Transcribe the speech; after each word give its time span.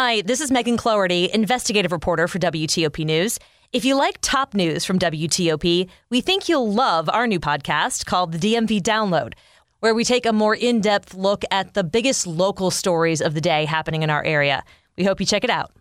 Hi, 0.00 0.20
this 0.20 0.40
is 0.40 0.52
Megan 0.52 0.76
Cloherty, 0.76 1.28
investigative 1.34 1.90
reporter 1.90 2.28
for 2.28 2.38
WTOP 2.38 3.04
News. 3.04 3.36
If 3.72 3.84
you 3.84 3.96
like 3.96 4.18
top 4.20 4.54
news 4.54 4.84
from 4.84 4.96
WTOP, 4.96 5.88
we 6.08 6.20
think 6.20 6.48
you'll 6.48 6.72
love 6.72 7.08
our 7.08 7.26
new 7.26 7.40
podcast 7.40 8.06
called 8.06 8.30
the 8.30 8.38
DMV 8.38 8.80
Download, 8.80 9.32
where 9.80 9.96
we 9.96 10.04
take 10.04 10.24
a 10.24 10.32
more 10.32 10.54
in 10.54 10.80
depth 10.80 11.14
look 11.14 11.42
at 11.50 11.74
the 11.74 11.82
biggest 11.82 12.28
local 12.28 12.70
stories 12.70 13.20
of 13.20 13.34
the 13.34 13.40
day 13.40 13.64
happening 13.64 14.04
in 14.04 14.08
our 14.08 14.22
area. 14.22 14.62
We 14.96 15.02
hope 15.02 15.18
you 15.18 15.26
check 15.26 15.42
it 15.42 15.50
out. 15.50 15.72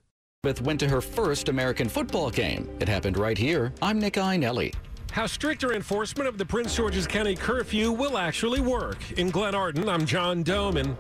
Elizabeth 0.44 0.66
went 0.66 0.80
to 0.80 0.90
her 0.90 1.00
first 1.00 1.48
American 1.48 1.88
football 1.88 2.32
game. 2.32 2.68
It 2.80 2.90
happened 2.90 3.20
right 3.20 3.38
here. 3.38 3.72
I'm 3.84 4.00
Nick 4.00 4.16
Iannelli. 4.16 4.74
How 5.12 5.28
stricter 5.28 5.74
enforcement 5.74 6.28
of 6.28 6.40
the 6.40 6.46
Prince 6.46 6.76
George's 6.76 7.06
County 7.06 7.36
curfew 7.36 7.92
will 7.92 8.18
actually 8.18 8.62
work. 8.62 8.98
In 9.12 9.32
Glenarden, 9.32 9.88
I'm 9.88 10.08
John 10.08 10.44
Domen. 10.44 10.98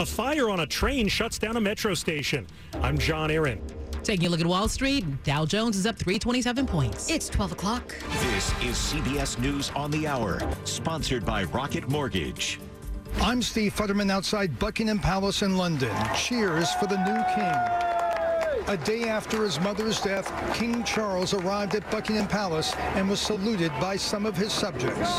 A 0.00 0.06
fire 0.06 0.48
on 0.48 0.60
a 0.60 0.66
train 0.66 1.08
shuts 1.08 1.40
down 1.40 1.56
a 1.56 1.60
metro 1.60 1.92
station. 1.92 2.46
I'm 2.82 2.96
John 2.98 3.32
Aaron. 3.32 3.60
Taking 4.04 4.28
a 4.28 4.30
look 4.30 4.38
at 4.38 4.46
Wall 4.46 4.68
Street, 4.68 5.04
Dow 5.24 5.44
Jones 5.44 5.76
is 5.76 5.86
up 5.86 5.96
327 5.96 6.68
points. 6.68 7.10
It's 7.10 7.28
12 7.28 7.50
o'clock. 7.52 7.96
This 8.22 8.52
is 8.62 8.76
CBS 8.76 9.40
News 9.40 9.72
on 9.74 9.90
the 9.90 10.06
Hour, 10.06 10.40
sponsored 10.62 11.24
by 11.24 11.42
Rocket 11.44 11.88
Mortgage. 11.88 12.60
I'm 13.20 13.42
Steve 13.42 13.74
Futterman 13.74 14.08
outside 14.08 14.56
Buckingham 14.60 15.00
Palace 15.00 15.42
in 15.42 15.56
London. 15.56 15.90
Cheers 16.14 16.72
for 16.74 16.86
the 16.86 16.98
new 16.98 17.20
king. 17.34 18.68
A 18.68 18.76
day 18.84 19.08
after 19.08 19.42
his 19.42 19.58
mother's 19.58 20.00
death, 20.00 20.32
King 20.54 20.84
Charles 20.84 21.34
arrived 21.34 21.74
at 21.74 21.90
Buckingham 21.90 22.28
Palace 22.28 22.72
and 22.94 23.10
was 23.10 23.18
saluted 23.18 23.72
by 23.80 23.96
some 23.96 24.26
of 24.26 24.36
his 24.36 24.52
subjects. 24.52 25.10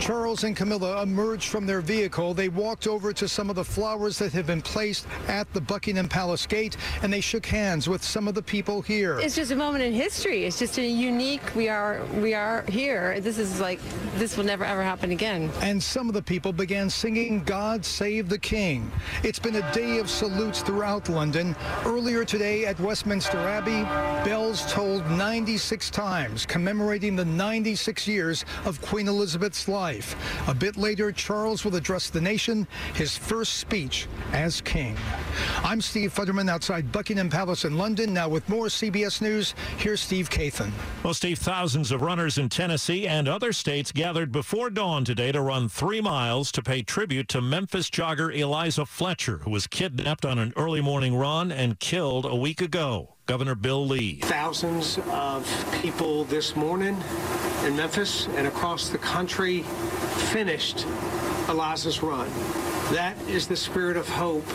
Charles 0.00 0.44
and 0.44 0.56
Camilla 0.56 1.02
emerged 1.02 1.48
from 1.48 1.66
their 1.66 1.80
vehicle. 1.80 2.32
They 2.32 2.48
walked 2.48 2.86
over 2.86 3.12
to 3.12 3.26
some 3.26 3.50
of 3.50 3.56
the 3.56 3.64
flowers 3.64 4.18
that 4.18 4.32
had 4.32 4.46
been 4.46 4.62
placed 4.62 5.06
at 5.26 5.52
the 5.52 5.60
Buckingham 5.60 6.08
Palace 6.08 6.46
gate, 6.46 6.76
and 7.02 7.12
they 7.12 7.20
shook 7.20 7.44
hands 7.44 7.88
with 7.88 8.02
some 8.02 8.28
of 8.28 8.34
the 8.34 8.42
people 8.42 8.80
here. 8.80 9.18
It's 9.18 9.34
just 9.34 9.50
a 9.50 9.56
moment 9.56 9.84
in 9.84 9.92
history. 9.92 10.44
It's 10.44 10.58
just 10.58 10.78
a 10.78 10.86
unique. 10.86 11.42
We 11.54 11.68
are 11.68 12.00
we 12.20 12.32
are 12.34 12.62
here. 12.68 13.20
This 13.20 13.38
is 13.38 13.60
like 13.60 13.80
this 14.14 14.36
will 14.36 14.44
never 14.44 14.64
ever 14.64 14.82
happen 14.82 15.10
again. 15.10 15.50
And 15.60 15.82
some 15.82 16.08
of 16.08 16.14
the 16.14 16.22
people 16.22 16.52
began 16.52 16.88
singing 16.88 17.42
"God 17.44 17.84
Save 17.84 18.28
the 18.28 18.38
King." 18.38 18.90
It's 19.24 19.38
been 19.38 19.56
a 19.56 19.72
day 19.72 19.98
of 19.98 20.08
salutes 20.08 20.62
throughout 20.62 21.08
London. 21.08 21.56
Earlier 21.84 22.24
today 22.24 22.66
at 22.66 22.78
Westminster 22.78 23.38
Abbey, 23.38 23.82
bells 24.24 24.70
tolled 24.72 25.08
96 25.10 25.90
times, 25.90 26.46
commemorating 26.46 27.16
the 27.16 27.24
96 27.24 28.06
years 28.06 28.44
of 28.64 28.80
Queen 28.80 29.08
Elizabeth's 29.08 29.66
life. 29.66 29.87
A 30.46 30.54
bit 30.54 30.76
later, 30.76 31.10
Charles 31.10 31.64
will 31.64 31.74
address 31.74 32.10
the 32.10 32.20
nation, 32.20 32.66
his 32.92 33.16
first 33.16 33.54
speech 33.54 34.06
as 34.32 34.60
king. 34.60 34.94
I'm 35.64 35.80
Steve 35.80 36.14
Futterman 36.14 36.50
outside 36.50 36.92
Buckingham 36.92 37.30
Palace 37.30 37.64
in 37.64 37.78
London. 37.78 38.12
Now 38.12 38.28
with 38.28 38.46
more 38.50 38.66
CBS 38.66 39.22
News, 39.22 39.54
here's 39.78 40.02
Steve 40.02 40.28
Kathan. 40.28 40.72
Well, 41.02 41.14
Steve, 41.14 41.38
thousands 41.38 41.90
of 41.90 42.02
runners 42.02 42.36
in 42.36 42.50
Tennessee 42.50 43.08
and 43.08 43.28
other 43.28 43.50
states 43.54 43.90
gathered 43.90 44.30
before 44.30 44.68
dawn 44.68 45.06
today 45.06 45.32
to 45.32 45.40
run 45.40 45.70
three 45.70 46.02
miles 46.02 46.52
to 46.52 46.62
pay 46.62 46.82
tribute 46.82 47.28
to 47.28 47.40
Memphis 47.40 47.88
jogger 47.88 48.34
Eliza 48.34 48.84
Fletcher, 48.84 49.38
who 49.38 49.50
was 49.50 49.66
kidnapped 49.66 50.26
on 50.26 50.38
an 50.38 50.52
early 50.54 50.82
morning 50.82 51.16
run 51.16 51.50
and 51.50 51.80
killed 51.80 52.26
a 52.26 52.36
week 52.36 52.60
ago. 52.60 53.14
Governor 53.28 53.56
Bill 53.56 53.86
Lee. 53.86 54.14
Thousands 54.22 54.98
of 55.10 55.46
people 55.82 56.24
this 56.24 56.56
morning 56.56 56.96
in 57.66 57.76
Memphis 57.76 58.26
and 58.28 58.46
across 58.46 58.88
the 58.88 58.96
country 58.96 59.64
finished 60.32 60.86
Eliza's 61.46 62.02
run. 62.02 62.30
That 62.94 63.20
is 63.28 63.46
the 63.46 63.54
spirit 63.54 63.98
of 63.98 64.08
hope 64.08 64.46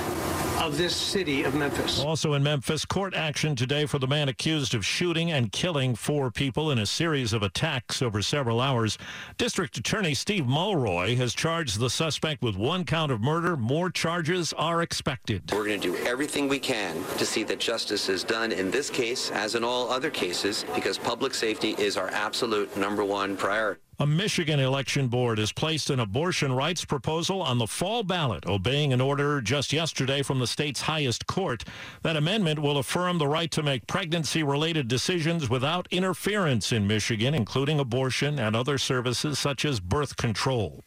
of 0.64 0.78
this 0.78 0.96
city 0.96 1.44
of 1.44 1.54
Memphis. 1.54 2.00
Also 2.00 2.34
in 2.34 2.42
Memphis, 2.42 2.86
court 2.86 3.14
action 3.14 3.54
today 3.54 3.86
for 3.86 4.00
the 4.00 4.08
man 4.08 4.30
accused 4.30 4.74
of 4.74 4.86
shooting 4.86 5.32
and 5.32 5.52
killing 5.52 5.94
four 5.94 6.32
people 6.32 6.72
in 6.72 6.80
a 6.80 6.86
series 6.86 7.34
of 7.34 7.44
attacks 7.44 8.02
over 8.02 8.22
several 8.22 8.62
hours. 8.62 8.98
District 9.38 9.76
Attorney 9.76 10.14
Steve 10.14 10.48
Mulroy 10.48 11.18
has 11.18 11.34
charged 11.34 11.80
the 11.80 11.90
suspect 11.90 12.42
with 12.42 12.56
one 12.56 12.86
count 12.86 13.12
of 13.12 13.20
murder. 13.20 13.58
More 13.58 13.90
charges 13.90 14.54
are 14.54 14.82
expected. 14.82 15.52
We're 15.52 15.68
going 15.68 15.82
to 15.82 15.98
do 15.98 15.98
everything 16.06 16.48
we 16.48 16.60
can 16.60 16.96
to 17.18 17.26
see 17.26 17.44
that 17.44 17.60
justice 17.60 18.08
is 18.08 18.24
done 18.24 18.54
in 18.54 18.72
this 18.72 18.90
case, 18.90 19.32
as 19.32 19.56
in 19.56 19.66
all 19.66 19.90
other 19.90 20.10
cases, 20.10 20.64
because 20.74 20.98
public 20.98 21.34
safety 21.34 21.76
is 21.78 21.98
our 21.98 22.10
absolute 22.12 22.76
number 22.78 23.04
one 23.04 23.36
priority. 23.36 23.83
A 24.00 24.08
Michigan 24.08 24.60
election 24.60 25.08
board 25.08 25.38
has 25.38 25.52
placed 25.52 25.92
an 25.92 26.00
abortion 26.00 26.52
rights 26.52 26.84
proposal 26.84 27.44
on 27.44 27.60
the 27.60 27.68
fall 27.68 28.02
ballot, 28.02 28.44
obeying 28.48 28.92
an 28.92 29.00
order 29.00 29.40
just 29.40 29.72
yesterday 29.72 30.24
from 30.24 30.40
the 30.40 30.48
state's 30.48 30.82
highest 30.82 31.28
court. 31.28 31.64
That 32.02 32.16
amendment 32.16 32.58
will 32.58 32.80
affirm 32.80 33.20
the 33.20 33.28
right 33.28 33.52
to 33.52 33.62
make 33.62 33.86
pregnancy 33.86 34.42
related 34.42 34.88
decisions 34.88 35.48
without 35.48 35.88
interference 35.92 36.72
in 36.72 36.88
Michigan, 36.88 37.36
including 37.36 37.80
abortion 37.80 38.40
and 38.40 38.56
other 38.56 38.80
services 38.80 39.38
such 39.38 39.64
as 39.64 39.80
birth 39.80 40.18
control. 40.18 40.84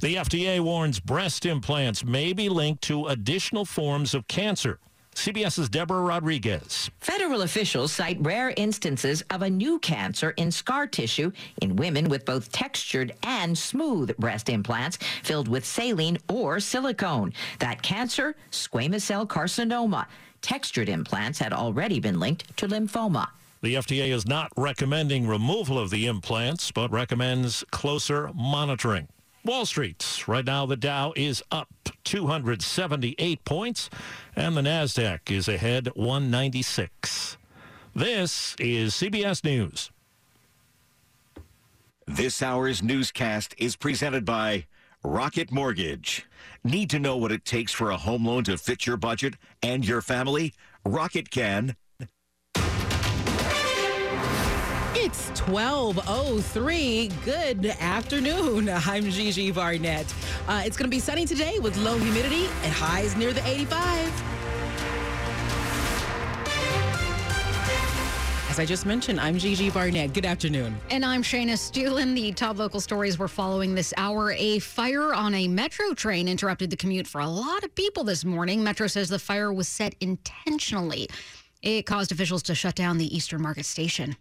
The 0.00 0.16
FDA 0.16 0.58
warns 0.58 0.98
breast 0.98 1.46
implants 1.46 2.04
may 2.04 2.32
be 2.32 2.48
linked 2.48 2.82
to 2.84 3.06
additional 3.06 3.66
forms 3.66 4.14
of 4.14 4.26
cancer. 4.26 4.80
CBS's 5.18 5.68
Deborah 5.68 6.00
Rodriguez. 6.00 6.92
Federal 7.00 7.42
officials 7.42 7.90
cite 7.90 8.18
rare 8.20 8.54
instances 8.56 9.20
of 9.30 9.42
a 9.42 9.50
new 9.50 9.80
cancer 9.80 10.30
in 10.36 10.52
scar 10.52 10.86
tissue 10.86 11.32
in 11.60 11.74
women 11.74 12.08
with 12.08 12.24
both 12.24 12.52
textured 12.52 13.12
and 13.24 13.58
smooth 13.58 14.16
breast 14.18 14.48
implants 14.48 14.96
filled 15.24 15.48
with 15.48 15.64
saline 15.66 16.18
or 16.28 16.60
silicone. 16.60 17.32
That 17.58 17.82
cancer, 17.82 18.36
squamous 18.52 19.00
cell 19.00 19.26
carcinoma. 19.26 20.06
Textured 20.40 20.88
implants 20.88 21.40
had 21.40 21.52
already 21.52 21.98
been 21.98 22.20
linked 22.20 22.56
to 22.56 22.68
lymphoma. 22.68 23.26
The 23.60 23.74
FDA 23.74 24.10
is 24.10 24.24
not 24.24 24.52
recommending 24.56 25.26
removal 25.26 25.80
of 25.80 25.90
the 25.90 26.06
implants, 26.06 26.70
but 26.70 26.92
recommends 26.92 27.64
closer 27.72 28.30
monitoring. 28.36 29.08
Wall 29.48 29.64
Street. 29.64 30.24
Right 30.28 30.44
now, 30.44 30.66
the 30.66 30.76
Dow 30.76 31.14
is 31.16 31.42
up 31.50 31.70
278 32.04 33.44
points, 33.46 33.88
and 34.36 34.54
the 34.54 34.60
NASDAQ 34.60 35.30
is 35.30 35.48
ahead 35.48 35.88
196. 35.94 37.38
This 37.94 38.54
is 38.58 38.92
CBS 38.92 39.42
News. 39.42 39.90
This 42.06 42.42
hour's 42.42 42.82
newscast 42.82 43.54
is 43.56 43.74
presented 43.74 44.26
by 44.26 44.66
Rocket 45.02 45.50
Mortgage. 45.50 46.26
Need 46.62 46.90
to 46.90 46.98
know 46.98 47.16
what 47.16 47.32
it 47.32 47.46
takes 47.46 47.72
for 47.72 47.90
a 47.90 47.96
home 47.96 48.26
loan 48.26 48.44
to 48.44 48.58
fit 48.58 48.86
your 48.86 48.98
budget 48.98 49.36
and 49.62 49.82
your 49.82 50.02
family? 50.02 50.52
Rocket 50.84 51.30
can. 51.30 51.74
12.03. 55.38 57.24
Good 57.24 57.66
afternoon. 57.80 58.68
I'm 58.86 59.08
Gigi 59.08 59.52
Barnett. 59.52 60.12
Uh, 60.48 60.62
it's 60.64 60.76
going 60.76 60.90
to 60.90 60.94
be 60.94 60.98
sunny 60.98 61.24
today 61.24 61.60
with 61.60 61.76
low 61.78 61.96
humidity 61.96 62.46
and 62.64 62.72
highs 62.72 63.16
near 63.16 63.32
the 63.32 63.46
85. 63.46 64.12
As 68.50 68.58
I 68.58 68.64
just 68.66 68.84
mentioned, 68.84 69.20
I'm 69.20 69.38
Gigi 69.38 69.70
Barnett. 69.70 70.12
Good 70.12 70.26
afternoon. 70.26 70.76
And 70.90 71.04
I'm 71.04 71.22
Shayna 71.22 71.52
Estulin. 71.52 72.16
The 72.16 72.32
top 72.32 72.58
local 72.58 72.80
stories 72.80 73.16
we're 73.16 73.28
following 73.28 73.76
this 73.76 73.94
hour. 73.96 74.32
A 74.32 74.58
fire 74.58 75.14
on 75.14 75.34
a 75.34 75.46
metro 75.46 75.94
train 75.94 76.26
interrupted 76.26 76.68
the 76.70 76.76
commute 76.76 77.06
for 77.06 77.20
a 77.20 77.28
lot 77.28 77.62
of 77.62 77.72
people 77.76 78.02
this 78.02 78.24
morning. 78.24 78.64
Metro 78.64 78.88
says 78.88 79.08
the 79.08 79.20
fire 79.20 79.52
was 79.52 79.68
set 79.68 79.94
intentionally. 80.00 81.08
It 81.62 81.86
caused 81.86 82.10
officials 82.10 82.42
to 82.44 82.56
shut 82.56 82.74
down 82.74 82.98
the 82.98 83.16
Eastern 83.16 83.40
Market 83.40 83.66
Station. 83.66 84.16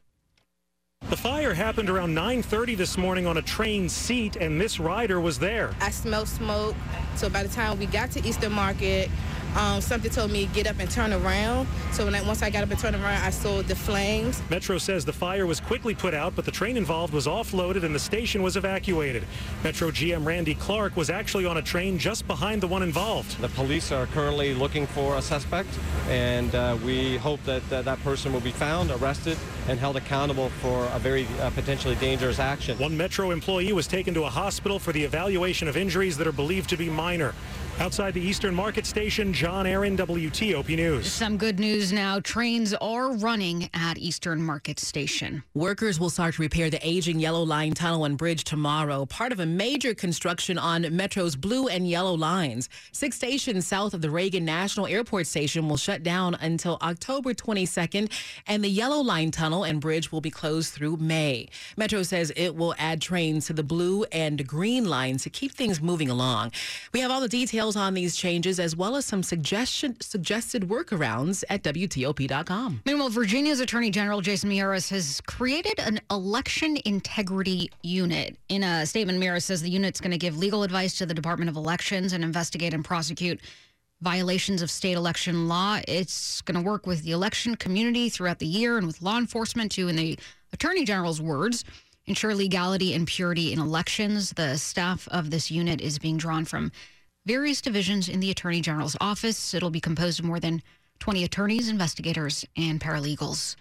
The 1.09 1.15
fire 1.15 1.53
happened 1.53 1.89
around 1.89 2.13
9:30 2.13 2.75
this 2.75 2.97
morning 2.97 3.25
on 3.25 3.37
a 3.37 3.41
train 3.41 3.87
seat, 3.87 4.35
and 4.35 4.59
this 4.59 4.77
rider 4.77 5.21
was 5.21 5.39
there. 5.39 5.73
I 5.79 5.89
smelled 5.89 6.27
smoke, 6.27 6.75
so 7.15 7.29
by 7.29 7.43
the 7.43 7.49
time 7.49 7.79
we 7.79 7.85
got 7.85 8.11
to 8.11 8.27
Eastern 8.27 8.51
Market, 8.51 9.09
um, 9.57 9.81
something 9.81 10.11
told 10.11 10.31
me 10.31 10.45
get 10.53 10.67
up 10.67 10.79
and 10.79 10.89
turn 10.89 11.11
around. 11.13 11.67
So 11.91 12.05
when 12.05 12.13
I, 12.13 12.21
once 12.21 12.43
I 12.43 12.49
got 12.49 12.63
up 12.63 12.69
and 12.69 12.79
turned 12.79 12.95
around, 12.95 13.23
I 13.23 13.31
saw 13.31 13.61
the 13.61 13.75
flames. 13.75 14.41
Metro 14.49 14.77
says 14.77 15.03
the 15.03 15.13
fire 15.13 15.45
was 15.45 15.59
quickly 15.59 15.95
put 15.95 16.13
out, 16.13 16.35
but 16.35 16.45
the 16.45 16.51
train 16.51 16.77
involved 16.77 17.13
was 17.13 17.25
offloaded 17.25 17.83
and 17.83 17.93
the 17.93 17.99
station 17.99 18.43
was 18.43 18.55
evacuated. 18.55 19.23
Metro 19.63 19.89
GM 19.89 20.25
Randy 20.25 20.53
Clarke 20.55 20.95
was 20.95 21.09
actually 21.09 21.45
on 21.45 21.57
a 21.57 21.61
train 21.61 21.97
just 21.97 22.27
behind 22.27 22.61
the 22.61 22.67
one 22.67 22.83
involved. 22.83 23.39
The 23.41 23.49
police 23.49 23.91
are 23.91 24.05
currently 24.07 24.53
looking 24.53 24.85
for 24.85 25.15
a 25.15 25.21
suspect, 25.21 25.69
and 26.07 26.53
uh, 26.53 26.77
we 26.85 27.17
hope 27.17 27.43
that 27.43 27.73
uh, 27.73 27.81
that 27.81 28.01
person 28.03 28.31
will 28.31 28.41
be 28.41 28.51
found, 28.51 28.91
arrested, 28.91 29.37
and 29.67 29.79
held 29.79 29.95
accountable 29.95 30.49
for 30.61 30.85
a 30.93 30.99
very 30.99 31.25
uh, 31.41 31.49
potentially 31.51 31.95
dangerous 31.95 32.39
action. 32.39 32.77
One 32.77 32.95
Metro 32.95 33.31
employee 33.31 33.73
was 33.73 33.87
taken 33.87 34.13
to 34.13 34.25
a 34.25 34.29
hospital 34.29 34.77
for 34.77 34.91
the 34.91 35.03
evaluation 35.03 35.67
of 35.67 35.75
injuries 35.75 36.17
that 36.17 36.27
are 36.27 36.31
believed 36.31 36.69
to 36.69 36.77
be 36.77 36.89
minor. 36.89 37.33
Outside 37.79 38.15
the 38.15 38.21
Eastern 38.21 38.55
Market 38.55 38.87
Station, 38.87 39.31
John 39.31 39.67
Aaron, 39.67 39.95
WTOP 39.95 40.75
News. 40.75 41.13
Some 41.13 41.37
good 41.37 41.59
news 41.59 41.93
now. 41.93 42.19
Trains 42.19 42.73
are 42.73 43.11
running 43.11 43.69
at 43.71 43.99
Eastern 43.99 44.41
Market 44.41 44.79
Station. 44.79 45.43
Workers 45.53 45.99
will 45.99 46.09
start 46.09 46.33
to 46.35 46.41
repair 46.41 46.71
the 46.71 46.79
aging 46.81 47.19
Yellow 47.19 47.43
Line 47.43 47.75
tunnel 47.75 48.03
and 48.05 48.17
bridge 48.17 48.43
tomorrow, 48.45 49.05
part 49.05 49.31
of 49.31 49.39
a 49.39 49.45
major 49.45 49.93
construction 49.93 50.57
on 50.57 50.87
Metro's 50.95 51.35
blue 51.35 51.67
and 51.67 51.87
yellow 51.87 52.15
lines. 52.15 52.67
Six 52.93 53.15
stations 53.15 53.67
south 53.67 53.93
of 53.93 54.01
the 54.01 54.09
Reagan 54.09 54.43
National 54.43 54.87
Airport 54.87 55.27
Station 55.27 55.69
will 55.69 55.77
shut 55.77 56.01
down 56.01 56.33
until 56.33 56.79
October 56.81 57.35
22nd, 57.35 58.11
and 58.47 58.63
the 58.63 58.69
Yellow 58.69 59.03
Line 59.03 59.29
tunnel 59.29 59.63
and 59.63 59.79
bridge 59.79 60.11
will 60.11 60.21
be 60.21 60.31
closed 60.31 60.73
through 60.73 60.97
May. 60.97 61.47
Metro 61.77 62.01
says 62.01 62.33
it 62.35 62.55
will 62.55 62.73
add 62.79 63.01
trains 63.01 63.45
to 63.45 63.53
the 63.53 63.63
blue 63.63 64.03
and 64.05 64.47
green 64.47 64.85
lines 64.85 65.21
to 65.23 65.29
keep 65.29 65.51
things 65.51 65.79
moving 65.79 66.09
along. 66.09 66.53
We 66.91 67.01
have 67.01 67.11
all 67.11 67.21
the 67.21 67.27
details 67.27 67.66
on 67.75 67.93
these 67.93 68.15
changes 68.15 68.59
as 68.59 68.75
well 68.75 68.95
as 68.95 69.05
some 69.05 69.23
suggestion, 69.23 69.99
suggested 69.99 70.69
workarounds 70.69 71.43
at 71.49 71.63
WTOP.com. 71.63 72.81
Meanwhile, 72.85 73.09
Virginia's 73.09 73.59
Attorney 73.59 73.89
General 73.89 74.21
Jason 74.21 74.49
Miyares 74.49 74.89
has 74.89 75.21
created 75.27 75.79
an 75.79 75.99
election 76.09 76.77
integrity 76.85 77.69
unit. 77.83 78.37
In 78.49 78.63
a 78.63 78.85
statement, 78.85 79.19
Miyares 79.19 79.43
says 79.43 79.61
the 79.61 79.69
unit's 79.69 79.99
going 79.99 80.11
to 80.11 80.17
give 80.17 80.37
legal 80.37 80.63
advice 80.63 80.97
to 80.99 81.05
the 81.05 81.13
Department 81.13 81.49
of 81.49 81.55
Elections 81.55 82.13
and 82.13 82.23
investigate 82.23 82.73
and 82.73 82.85
prosecute 82.85 83.41
violations 84.01 84.61
of 84.61 84.69
state 84.69 84.93
election 84.93 85.47
law. 85.47 85.79
It's 85.87 86.41
going 86.41 86.61
to 86.61 86.67
work 86.67 86.85
with 86.85 87.03
the 87.03 87.11
election 87.11 87.55
community 87.55 88.09
throughout 88.09 88.39
the 88.39 88.45
year 88.45 88.77
and 88.77 88.85
with 88.85 89.01
law 89.01 89.17
enforcement 89.17 89.71
to, 89.73 89.87
in 89.87 89.95
the 89.95 90.19
Attorney 90.53 90.85
General's 90.85 91.21
words, 91.21 91.63
ensure 92.05 92.33
legality 92.33 92.93
and 92.93 93.07
purity 93.07 93.51
in 93.51 93.59
elections. 93.59 94.31
The 94.31 94.57
staff 94.57 95.07
of 95.09 95.29
this 95.29 95.51
unit 95.51 95.81
is 95.81 95.99
being 95.99 96.17
drawn 96.17 96.45
from 96.45 96.71
various 97.27 97.59
divisions 97.59 98.07
in 98.07 98.21
the 98.21 98.31
Attorney 98.31 98.61
General's 98.61 98.95
office. 99.01 99.53
It'll 99.53 99.69
be 99.69 99.81
composed 99.81 100.19
of 100.19 100.25
more 100.25 100.39
than 100.39 100.63
20 100.99 101.25
attorneys, 101.25 101.69
investigators, 101.69 102.45
and 102.55 102.79
paralegals. 102.79 103.55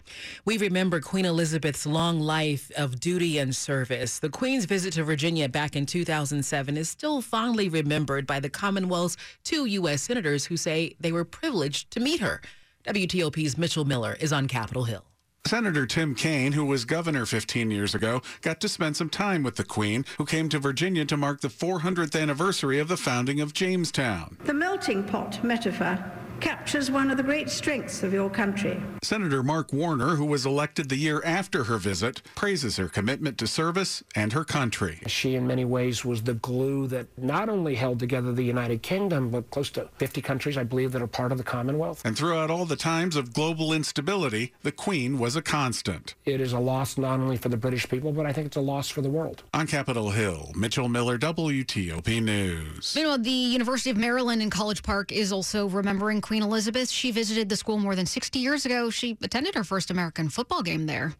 We 0.44 0.56
remember 0.56 1.00
Queen 1.00 1.26
Elizabeth's 1.26 1.84
long 1.84 2.20
life 2.20 2.70
of 2.78 2.98
duty 3.00 3.38
and 3.38 3.54
service. 3.54 4.20
The 4.20 4.30
Queen's 4.30 4.64
visit 4.64 4.94
to 4.94 5.04
Virginia 5.04 5.48
back 5.48 5.76
in 5.76 5.84
2007 5.84 6.76
is 6.76 6.88
still 6.88 7.20
fondly 7.20 7.68
remembered 7.68 8.26
by 8.26 8.40
the 8.40 8.48
Commonwealth's 8.48 9.16
two 9.44 9.66
U.S. 9.66 10.02
senators 10.02 10.46
who 10.46 10.56
say 10.56 10.94
they 10.98 11.12
were 11.12 11.24
privileged 11.24 11.90
to 11.90 12.00
meet 12.00 12.20
her. 12.20 12.40
WTOP's 12.86 13.58
Mitchell 13.58 13.84
Miller 13.84 14.16
is 14.20 14.32
on 14.32 14.48
Capitol 14.48 14.84
Hill. 14.84 15.04
Senator 15.46 15.86
Tim 15.86 16.16
Kaine, 16.16 16.52
who 16.52 16.64
was 16.64 16.84
governor 16.84 17.24
15 17.24 17.70
years 17.70 17.94
ago, 17.94 18.20
got 18.42 18.60
to 18.60 18.68
spend 18.68 18.96
some 18.96 19.08
time 19.08 19.44
with 19.44 19.54
the 19.54 19.62
Queen, 19.62 20.04
who 20.18 20.26
came 20.26 20.48
to 20.48 20.58
Virginia 20.58 21.04
to 21.04 21.16
mark 21.16 21.40
the 21.40 21.46
400th 21.46 22.20
anniversary 22.20 22.80
of 22.80 22.88
the 22.88 22.96
founding 22.96 23.40
of 23.40 23.54
Jamestown. 23.54 24.36
The 24.44 24.52
melting 24.52 25.04
pot 25.04 25.44
metaphor 25.44 26.04
captures 26.40 26.90
one 26.90 27.10
of 27.10 27.16
the 27.16 27.22
great 27.22 27.48
strengths 27.50 28.02
of 28.02 28.12
your 28.12 28.30
country. 28.30 28.80
Senator 29.02 29.42
Mark 29.42 29.72
Warner, 29.72 30.16
who 30.16 30.24
was 30.24 30.44
elected 30.44 30.88
the 30.88 30.96
year 30.96 31.22
after 31.24 31.64
her 31.64 31.78
visit, 31.78 32.22
praises 32.34 32.76
her 32.76 32.88
commitment 32.88 33.38
to 33.38 33.46
service 33.46 34.02
and 34.14 34.32
her 34.32 34.44
country. 34.44 35.00
She, 35.06 35.34
in 35.34 35.46
many 35.46 35.64
ways, 35.64 36.04
was 36.04 36.22
the 36.22 36.34
glue 36.34 36.86
that 36.88 37.06
not 37.16 37.48
only 37.48 37.74
held 37.74 37.98
together 37.98 38.32
the 38.32 38.42
United 38.42 38.82
Kingdom, 38.82 39.30
but 39.30 39.50
close 39.50 39.70
to 39.70 39.88
50 39.98 40.22
countries, 40.22 40.56
I 40.56 40.64
believe, 40.64 40.92
that 40.92 41.02
are 41.02 41.06
part 41.06 41.32
of 41.32 41.38
the 41.38 41.44
Commonwealth. 41.44 42.02
And 42.04 42.16
throughout 42.16 42.50
all 42.50 42.64
the 42.64 42.76
times 42.76 43.16
of 43.16 43.32
global 43.32 43.72
instability, 43.72 44.52
the 44.62 44.72
Queen 44.72 45.18
was 45.18 45.36
a 45.36 45.42
constant. 45.42 46.14
It 46.24 46.40
is 46.40 46.52
a 46.52 46.58
loss 46.58 46.98
not 46.98 47.20
only 47.20 47.36
for 47.36 47.48
the 47.48 47.56
British 47.56 47.88
people, 47.88 48.12
but 48.12 48.26
I 48.26 48.32
think 48.32 48.48
it's 48.48 48.56
a 48.56 48.60
loss 48.60 48.88
for 48.88 49.02
the 49.02 49.10
world. 49.10 49.42
On 49.54 49.66
Capitol 49.66 50.10
Hill, 50.10 50.52
Mitchell 50.54 50.88
Miller, 50.88 51.18
WTOP 51.18 52.22
News. 52.22 52.94
Meanwhile, 52.96 53.18
the 53.18 53.30
University 53.30 53.90
of 53.90 53.96
Maryland 53.96 54.42
in 54.42 54.50
College 54.50 54.82
Park 54.82 55.12
is 55.12 55.32
also 55.32 55.68
remembering 55.68 56.20
Queen 56.26 56.42
Elizabeth. 56.42 56.90
She 56.90 57.12
visited 57.12 57.48
the 57.48 57.54
school 57.54 57.78
more 57.78 57.94
than 57.94 58.04
60 58.04 58.40
years 58.40 58.66
ago. 58.66 58.90
She 58.90 59.16
attended 59.22 59.54
her 59.54 59.62
first 59.62 59.92
American 59.92 60.28
football 60.28 60.60
game 60.60 60.86
there. 60.86 61.14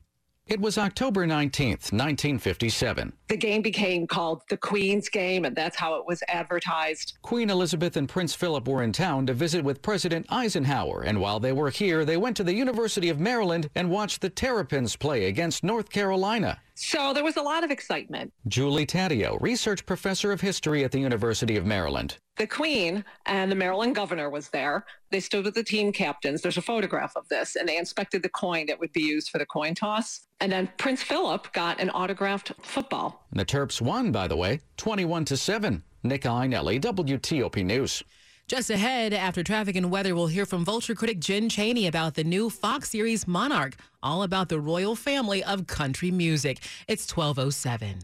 It 0.49 0.61
was 0.61 0.79
October 0.79 1.25
19th, 1.27 1.93
1957. 1.93 3.13
The 3.29 3.37
game 3.37 3.63
became 3.63 4.09
called 4.09 4.43
the 4.49 4.57
Queen's 4.57 5.09
Game, 5.09 5.45
and 5.45 5.55
that's 5.55 5.77
how 5.77 5.95
it 5.95 6.07
was 6.07 6.25
advertised. 6.27 7.19
Queen 7.23 7.51
Elizabeth 7.51 7.97
and 7.97 8.09
Prince 8.09 8.35
Philip 8.35 8.67
were 8.67 8.83
in 8.83 8.93
town 8.93 9.27
to 9.27 9.35
visit 9.35 9.63
with 9.63 9.81
President 9.81 10.27
Eisenhower, 10.29 11.03
and 11.03 11.21
while 11.21 11.39
they 11.39 11.53
were 11.53 11.71
here, 11.71 12.05
they 12.05 12.17
went 12.17 12.37
to 12.39 12.45
the 12.45 12.55
University 12.55 13.09
of 13.09 13.21
Maryland 13.21 13.71
and 13.77 13.91
watched 13.91 14.21
the 14.21 14.31
Terrapins 14.31 14.97
play 14.97 15.27
against 15.27 15.63
North 15.63 15.89
Carolina. 15.89 16.61
So 16.79 17.15
there 17.15 17.25
was 17.25 17.39
a 17.39 17.43
lot 17.43 17.65
of 17.65 17.71
excitement. 17.71 18.35
Julie 18.49 18.85
Taddeo, 18.85 19.41
research 19.41 19.87
professor 19.87 20.31
of 20.31 20.43
history 20.43 20.85
at 20.85 20.93
the 20.93 21.01
University 21.01 21.57
of 21.57 21.65
Maryland. 21.65 22.19
The 22.37 22.47
Queen 22.47 23.03
and 23.25 23.51
the 23.51 23.57
Maryland 23.57 23.95
governor 23.95 24.29
was 24.29 24.51
there. 24.51 24.85
They 25.11 25.21
stood 25.21 25.47
with 25.47 25.55
the 25.55 25.65
team 25.65 25.91
captains. 25.91 26.43
There's 26.43 26.59
a 26.59 26.63
photograph 26.63 27.17
of 27.17 27.27
this, 27.29 27.57
and 27.57 27.67
they 27.67 27.79
inspected 27.79 28.23
the 28.23 28.29
coin 28.29 28.67
that 28.67 28.79
would 28.79 28.93
be 28.93 29.01
used 29.01 29.31
for 29.31 29.39
the 29.39 29.47
coin 29.47 29.75
toss. 29.75 30.27
And 30.41 30.53
then 30.53 30.69
Prince 30.77 31.03
Philip 31.03 31.51
got 31.55 31.81
an 31.81 31.89
autographed 31.89 32.53
football. 32.61 33.27
The 33.33 33.47
Terps 33.47 33.81
won, 33.81 34.13
by 34.13 34.29
the 34.29 34.37
way, 34.37 34.61
21 34.77 35.25
to 35.27 35.37
7. 35.39 35.83
Nick 36.03 36.23
Iannelli, 36.23 36.79
WTOP 36.79 37.65
News. 37.65 38.03
Just 38.49 38.71
ahead, 38.71 39.13
after 39.13 39.43
traffic 39.43 39.75
and 39.75 39.91
weather, 39.91 40.15
we'll 40.15 40.29
hear 40.29 40.47
from 40.47 40.65
Vulture 40.65 40.95
critic 40.95 41.19
Jen 41.19 41.49
Chaney 41.49 41.89
about 41.89 42.15
the 42.15 42.23
new 42.23 42.49
Fox 42.49 42.91
series 42.91 43.27
Monarch, 43.27 43.75
all 44.05 44.23
about 44.23 44.49
the 44.49 44.61
royal 44.61 44.95
family 44.95 45.43
of 45.43 45.67
country 45.67 46.13
music. 46.13 46.59
It's 46.87 47.11
1207. 47.11 48.03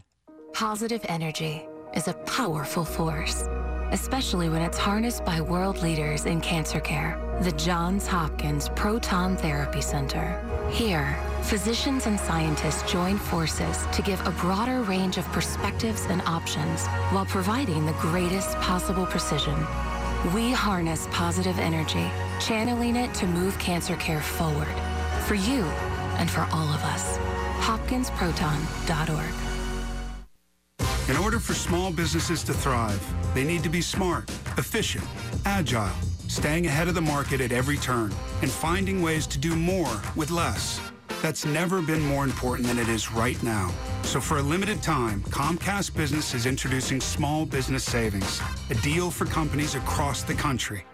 Positive 0.53 1.01
energy 1.09 1.65
is 1.95 2.09
a 2.09 2.15
powerful 2.27 2.85
force, 2.85 3.45
especially 3.93 4.49
when 4.49 4.63
it's 4.63 4.77
harnessed 4.77 5.25
by 5.25 5.41
world 5.41 5.81
leaders 5.81 6.27
in 6.27 6.41
cancer 6.41 6.81
care. 6.81 7.21
The 7.43 7.53
Johns 7.53 8.09
Hopkins 8.09 8.69
Proton 8.71 9.37
Therapy 9.37 9.81
Center. 9.81 10.43
Here, 10.73 11.17
physicians 11.43 12.07
and 12.07 12.19
scientists 12.19 12.91
join 12.91 13.17
forces 13.17 13.87
to 13.93 14.03
give 14.03 14.21
a 14.27 14.33
broader 14.33 14.83
range 14.83 15.19
of 15.19 15.25
perspectives 15.27 16.05
and 16.07 16.21
options 16.23 16.89
while 17.13 17.27
providing 17.27 17.87
the 17.87 17.93
greatest 18.01 18.57
possible 18.57 19.07
precision. 19.07 19.55
We 20.31 20.53
harness 20.53 21.09
positive 21.11 21.59
energy, 21.59 22.09
channeling 22.39 22.95
it 22.95 23.13
to 23.15 23.27
move 23.27 23.59
cancer 23.59 23.97
care 23.97 24.21
forward 24.21 24.69
for 25.27 25.35
you 25.35 25.65
and 26.17 26.31
for 26.31 26.47
all 26.53 26.69
of 26.69 26.81
us. 26.85 27.19
HopkinsProton.org. 27.59 29.35
In 31.11 31.17
order 31.17 31.41
for 31.41 31.55
small 31.55 31.91
businesses 31.91 32.45
to 32.45 32.55
thrive, 32.55 33.05
they 33.35 33.43
need 33.43 33.65
to 33.65 33.69
be 33.69 33.81
smart, 33.81 34.31
efficient, 34.57 35.05
agile, 35.45 35.91
staying 36.29 36.67
ahead 36.67 36.87
of 36.87 36.95
the 36.95 37.01
market 37.01 37.41
at 37.41 37.51
every 37.51 37.77
turn, 37.77 38.15
and 38.43 38.51
finding 38.51 39.03
ways 39.03 39.27
to 39.27 39.39
do 39.39 39.57
more 39.57 40.01
with 40.15 40.31
less. 40.31 40.81
That's 41.21 41.45
never 41.45 41.83
been 41.83 42.01
more 42.01 42.23
important 42.23 42.69
than 42.69 42.79
it 42.79 42.89
is 42.89 43.11
right 43.11 43.43
now. 43.43 43.73
So 44.03 44.21
for 44.21 44.39
a 44.39 44.43
limited 44.43 44.83
time, 44.83 45.23
Comcast 45.25 45.97
Business 45.97 46.35
is 46.35 46.45
introducing 46.45 47.01
Small 47.01 47.47
Business 47.47 47.83
Savings, 47.85 48.43
a 48.69 48.75
deal 48.75 49.11
for 49.11 49.25
companies 49.25 49.75
across 49.75 50.23
the 50.23 50.35
country. 50.35 50.85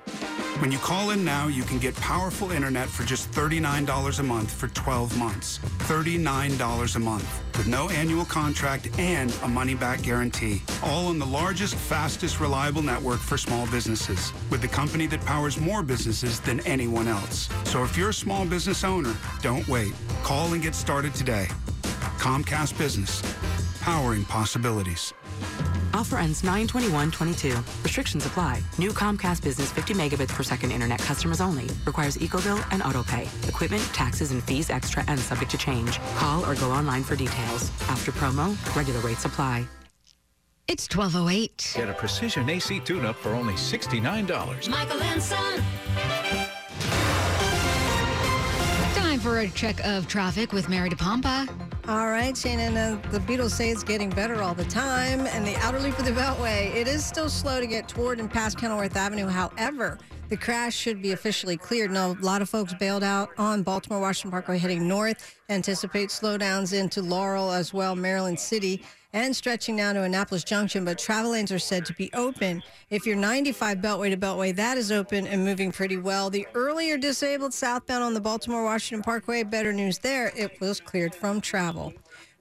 When 0.61 0.73
you 0.73 0.79
call 0.79 1.11
in 1.11 1.25
now, 1.25 1.47
you 1.49 1.63
can 1.63 1.79
get 1.79 1.95
powerful 1.97 2.51
internet 2.51 2.89
for 2.89 3.05
just 3.05 3.31
$39 3.31 4.19
a 4.19 4.23
month 4.23 4.51
for 4.53 4.69
12 4.69 5.17
months. 5.17 5.59
$39 5.59 6.97
a 6.97 6.99
month 6.99 7.43
with 7.57 7.67
no 7.67 7.89
annual 7.91 8.25
contract 8.25 8.89
and 8.99 9.37
a 9.43 9.49
money 9.49 9.75
back 9.75 10.03
guarantee. 10.03 10.63
All 10.83 11.07
on 11.07 11.19
the 11.19 11.27
largest, 11.27 11.75
fastest, 11.75 12.41
reliable 12.41 12.83
network 12.83 13.21
for 13.21 13.39
small 13.39 13.67
businesses 13.69 14.33
with 14.51 14.61
the 14.61 14.69
company 14.69 15.07
that 15.09 15.21
powers 15.25 15.59
more 15.59 15.83
businesses 15.83 16.41
than 16.41 16.61
anyone 16.61 17.09
else. 17.09 17.49
So 17.65 17.85
if 17.85 17.97
you're 17.97 18.11
a 18.11 18.15
small 18.15 18.45
business 18.45 18.85
owner, 18.85 19.17
don't 19.43 19.67
wait. 19.69 19.93
Call 20.23 20.53
and 20.53 20.63
get 20.63 20.75
started 20.75 21.15
today. 21.15 21.49
Comcast 22.19 22.77
Business, 22.77 23.23
powering 23.81 24.25
possibilities. 24.25 25.15
Offer 25.95 26.19
ends 26.19 26.43
9-21-22. 26.43 27.85
Restrictions 27.85 28.27
apply. 28.27 28.61
New 28.77 28.91
Comcast 28.91 29.43
Business 29.43 29.71
50 29.71 29.95
megabits 29.95 30.29
per 30.31 30.43
second 30.43 30.73
internet 30.73 30.99
customers 30.99 31.41
only. 31.41 31.69
Requires 31.87 32.17
EcoBill 32.17 32.63
and 32.73 32.83
AutoPay. 32.83 33.49
Equipment, 33.49 33.83
taxes, 33.95 34.33
and 34.33 34.43
fees 34.43 34.69
extra 34.69 35.05
and 35.07 35.19
subject 35.19 35.51
to 35.53 35.59
change. 35.59 36.01
Call 36.17 36.45
or 36.45 36.57
go 36.57 36.71
online 36.71 37.05
for 37.05 37.15
details. 37.15 37.71
After 37.89 38.11
promo, 38.11 38.55
regular 38.77 39.01
rates 39.01 39.25
apply. 39.25 39.65
It's 40.67 40.89
1208. 40.95 41.75
Get 41.77 41.89
a 41.89 41.95
precision 41.95 42.51
AC 42.51 42.81
tune-up 42.81 43.17
for 43.17 43.31
only 43.31 43.55
$69. 43.55 44.69
Michael 44.69 45.03
and 45.03 45.23
Son. 45.23 45.63
Time 48.95 49.21
for 49.21 49.39
a 49.39 49.49
check 49.49 49.83
of 49.87 50.09
traffic 50.09 50.53
with 50.53 50.69
Mary 50.69 50.91
DePompa. 50.91 51.68
All 51.89 52.11
right, 52.11 52.37
Shannon. 52.37 52.77
Uh, 52.77 53.01
the 53.13 53.19
Beatles 53.21 53.53
say 53.53 53.71
it's 53.71 53.83
getting 53.83 54.11
better 54.11 54.43
all 54.43 54.53
the 54.53 54.67
time, 54.67 55.27
and 55.29 55.47
the 55.47 55.57
outer 55.57 55.81
loop 55.81 55.99
of 55.99 56.05
the 56.05 56.11
Beltway, 56.11 56.75
it 56.75 56.87
is 56.87 57.03
still 57.03 57.31
slow 57.31 57.61
to 57.61 57.67
get 57.67 57.89
toward 57.89 58.21
and 58.21 58.31
past 58.31 58.59
Kenilworth 58.59 58.95
Avenue. 58.95 59.27
However, 59.27 59.99
the 60.29 60.37
crash 60.37 60.77
should 60.77 61.01
be 61.01 61.13
officially 61.13 61.57
cleared. 61.57 61.91
Now, 61.91 62.11
a 62.11 62.21
lot 62.21 62.43
of 62.43 62.51
folks 62.51 62.75
bailed 62.75 63.03
out 63.03 63.31
on 63.39 63.63
Baltimore 63.63 64.03
Washington 64.03 64.33
Parkway 64.33 64.59
heading 64.59 64.87
north. 64.87 65.35
Anticipate 65.49 66.11
slowdowns 66.11 66.79
into 66.79 67.01
Laurel 67.01 67.53
as 67.53 67.73
well, 67.73 67.97
Maryland 67.97 68.39
City 68.39 68.85
and 69.13 69.35
stretching 69.35 69.77
now 69.77 69.93
to 69.93 70.03
Annapolis 70.03 70.45
Junction, 70.45 70.85
but 70.85 70.99
travel 70.99 71.33
lanes 71.33 71.51
are 71.51 71.59
said 71.59 71.87
to 71.87 71.95
be 71.95 72.11
open. 72.13 72.63
If 72.91 73.07
you're 73.07 73.17
95 73.17 73.79
Beltway 73.79 74.11
to 74.11 74.17
Beltway, 74.17 74.55
that 74.57 74.77
is 74.77 74.93
open 74.93 75.27
and 75.27 75.45
moving 75.45 75.73
pretty 75.73 75.97
well. 75.97 76.31
The 76.31 76.47
earlier 76.55 76.99
disabled 76.99 77.55
southbound 77.55 78.05
on 78.05 78.15
the 78.15 78.21
Baltimore 78.21 78.65
Washington 78.65 79.03
Parkway, 79.03 79.43
better 79.43 79.73
news 79.73 79.99
there, 79.99 80.33
it 80.37 80.61
was 80.61 80.81
cleared 80.81 81.15
from 81.15 81.41
travel. 81.41 81.93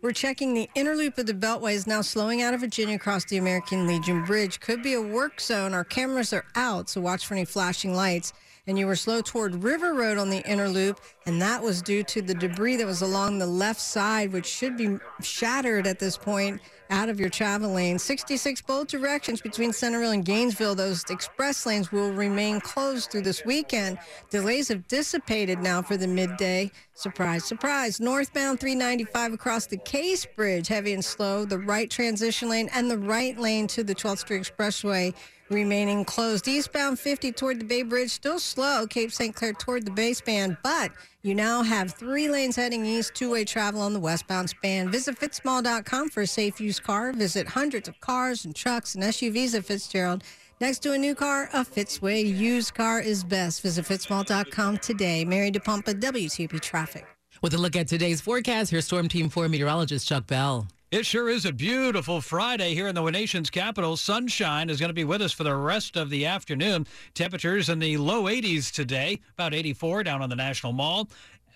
We're 0.01 0.11
checking 0.11 0.53
the 0.53 0.69
inner 0.75 0.95
loop 0.95 1.17
of 1.17 1.25
the 1.25 1.33
Beltway 1.33 1.73
is 1.73 1.87
now 1.87 2.01
slowing 2.01 2.41
out 2.43 2.53
of 2.53 2.59
Virginia 2.59 2.95
across 2.95 3.25
the 3.25 3.37
American 3.37 3.87
Legion 3.87 4.25
Bridge. 4.25 4.59
Could 4.59 4.83
be 4.83 4.93
a 4.93 5.01
work 5.01 5.41
zone. 5.41 5.73
Our 5.73 5.83
cameras 5.83 6.33
are 6.33 6.45
out, 6.55 6.89
so 6.89 7.01
watch 7.01 7.25
for 7.25 7.33
any 7.33 7.45
flashing 7.45 7.95
lights 7.95 8.31
and 8.67 8.77
you 8.77 8.85
were 8.85 8.95
slow 8.95 9.21
toward 9.21 9.63
River 9.63 9.93
Road 9.93 10.17
on 10.17 10.29
the 10.29 10.45
inner 10.45 10.67
loop, 10.67 10.99
and 11.25 11.41
that 11.41 11.63
was 11.63 11.81
due 11.81 12.03
to 12.03 12.21
the 12.21 12.33
debris 12.33 12.75
that 12.75 12.85
was 12.85 13.01
along 13.01 13.39
the 13.39 13.47
left 13.47 13.79
side, 13.79 14.33
which 14.33 14.45
should 14.45 14.75
be 14.77 14.97
shattered 15.21 15.87
at 15.87 15.99
this 15.99 16.17
point 16.17 16.61
out 16.89 17.09
of 17.09 17.19
your 17.19 17.29
travel 17.29 17.71
lane. 17.71 17.97
66 17.97 18.61
both 18.61 18.87
directions 18.87 19.41
between 19.41 19.73
Centreville 19.73 20.11
and 20.11 20.25
Gainesville. 20.25 20.75
Those 20.75 21.03
express 21.09 21.65
lanes 21.65 21.91
will 21.91 22.11
remain 22.11 22.59
closed 22.59 23.11
through 23.11 23.21
this 23.21 23.43
weekend. 23.45 23.97
Delays 24.29 24.67
have 24.67 24.87
dissipated 24.87 25.59
now 25.59 25.81
for 25.81 25.97
the 25.97 26.07
midday. 26.07 26.71
Surprise, 26.93 27.45
surprise. 27.45 27.99
Northbound 27.99 28.59
395 28.59 29.33
across 29.33 29.67
the 29.67 29.77
Case 29.77 30.25
Bridge, 30.25 30.67
heavy 30.67 30.93
and 30.93 31.03
slow. 31.03 31.45
The 31.45 31.59
right 31.59 31.89
transition 31.89 32.49
lane 32.49 32.69
and 32.73 32.89
the 32.89 32.97
right 32.97 33.37
lane 33.37 33.67
to 33.67 33.83
the 33.83 33.95
12th 33.95 34.19
Street 34.19 34.41
Expressway 34.41 35.13
remaining 35.49 36.05
closed. 36.05 36.47
Eastbound 36.47 36.99
50 36.99 37.31
toward 37.31 37.59
the 37.59 37.65
Bay 37.65 37.83
Bridge, 37.83 38.11
still 38.11 38.39
slow. 38.39 38.85
Cape 38.87 39.11
St. 39.11 39.35
Clair 39.35 39.53
toward 39.53 39.85
the 39.85 39.91
baseband, 39.91 40.57
but 40.63 40.91
you 41.23 41.35
now 41.35 41.63
have 41.63 41.93
three 41.93 42.29
lanes 42.29 42.55
heading 42.55 42.85
east, 42.85 43.15
two 43.15 43.31
way 43.31 43.45
travel 43.45 43.81
on 43.81 43.93
the 43.93 43.99
westbound 43.99 44.49
span. 44.49 44.89
Visit 44.89 45.19
fitzmall.com 45.19 46.09
for 46.09 46.21
a 46.21 46.27
safe 46.27 46.59
used 46.59 46.83
car. 46.83 47.13
Visit 47.13 47.47
hundreds 47.47 47.87
of 47.87 47.99
cars 47.99 48.45
and 48.45 48.55
trucks 48.55 48.95
and 48.95 49.03
SUVs 49.03 49.55
at 49.55 49.65
Fitzgerald. 49.65 50.23
Next 50.59 50.79
to 50.79 50.93
a 50.93 50.97
new 50.97 51.13
car, 51.13 51.49
a 51.53 51.63
Fitzway 51.63 52.25
used 52.25 52.73
car 52.73 52.99
is 52.99 53.23
best. 53.23 53.61
Visit 53.61 53.85
fitzmall.com 53.85 54.77
today. 54.79 55.23
Mary 55.23 55.51
DePompa, 55.51 55.99
WTOP 55.99 56.59
Traffic. 56.61 57.05
With 57.41 57.53
a 57.53 57.57
look 57.57 57.75
at 57.75 57.87
today's 57.87 58.21
forecast, 58.21 58.71
here's 58.71 58.85
Storm 58.85 59.07
Team 59.07 59.29
4 59.29 59.47
meteorologist 59.49 60.07
Chuck 60.07 60.25
Bell. 60.25 60.67
It 60.89 61.05
sure 61.05 61.27
is 61.27 61.45
a 61.45 61.51
beautiful 61.51 62.21
Friday 62.21 62.73
here 62.73 62.87
in 62.87 62.95
the 62.95 63.09
nation's 63.09 63.49
capital. 63.49 63.97
Sunshine 63.97 64.69
is 64.69 64.79
going 64.79 64.87
to 64.87 64.93
be 64.93 65.03
with 65.03 65.21
us 65.21 65.33
for 65.33 65.43
the 65.43 65.53
rest 65.53 65.97
of 65.97 66.09
the 66.09 66.25
afternoon. 66.25 66.87
Temperatures 67.13 67.67
in 67.67 67.79
the 67.79 67.97
low 67.97 68.23
80s 68.23 68.71
today, 68.71 69.19
about 69.33 69.53
84 69.53 70.03
down 70.03 70.21
on 70.21 70.29
the 70.29 70.35
National 70.37 70.71
Mall. 70.71 71.09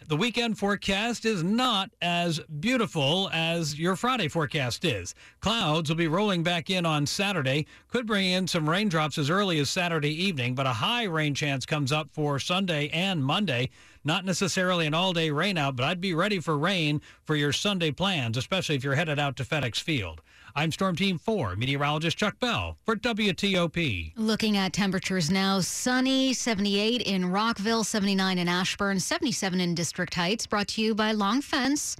The 0.07 0.17
weekend 0.17 0.57
forecast 0.57 1.25
is 1.25 1.43
not 1.43 1.91
as 2.01 2.39
beautiful 2.59 3.29
as 3.31 3.77
your 3.77 3.95
Friday 3.95 4.27
forecast 4.27 4.83
is. 4.83 5.13
Clouds 5.41 5.89
will 5.89 5.95
be 5.95 6.07
rolling 6.07 6.41
back 6.41 6.71
in 6.71 6.87
on 6.87 7.05
Saturday. 7.05 7.67
Could 7.87 8.07
bring 8.07 8.27
in 8.27 8.47
some 8.47 8.67
raindrops 8.67 9.19
as 9.19 9.29
early 9.29 9.59
as 9.59 9.69
Saturday 9.69 10.11
evening, 10.11 10.55
but 10.55 10.65
a 10.65 10.73
high 10.73 11.03
rain 11.03 11.35
chance 11.35 11.67
comes 11.67 11.91
up 11.91 12.09
for 12.11 12.39
Sunday 12.39 12.89
and 12.89 13.23
Monday. 13.23 13.69
Not 14.03 14.25
necessarily 14.25 14.87
an 14.87 14.95
all 14.95 15.13
day 15.13 15.29
rainout, 15.29 15.75
but 15.75 15.85
I'd 15.85 16.01
be 16.01 16.15
ready 16.15 16.39
for 16.39 16.57
rain 16.57 16.99
for 17.23 17.35
your 17.35 17.53
Sunday 17.53 17.91
plans, 17.91 18.37
especially 18.37 18.75
if 18.75 18.83
you're 18.83 18.95
headed 18.95 19.19
out 19.19 19.37
to 19.37 19.45
FedEx 19.45 19.79
Field. 19.79 20.21
I'm 20.55 20.71
Storm 20.71 20.95
Team 20.95 21.17
4, 21.17 21.55
meteorologist 21.55 22.17
Chuck 22.17 22.39
Bell 22.39 22.77
for 22.83 22.95
WTOP. 22.95 24.13
Looking 24.17 24.57
at 24.57 24.73
temperatures 24.73 25.29
now 25.29 25.59
sunny, 25.61 26.33
78 26.33 27.01
in 27.01 27.31
Rockville, 27.31 27.83
79 27.83 28.37
in 28.37 28.47
Ashburn, 28.47 28.99
77 28.99 29.61
in 29.61 29.75
District 29.75 30.13
Heights. 30.13 30.45
Brought 30.47 30.67
to 30.69 30.81
you 30.81 30.93
by 30.93 31.11
Long 31.13 31.41
Fence. 31.41 31.95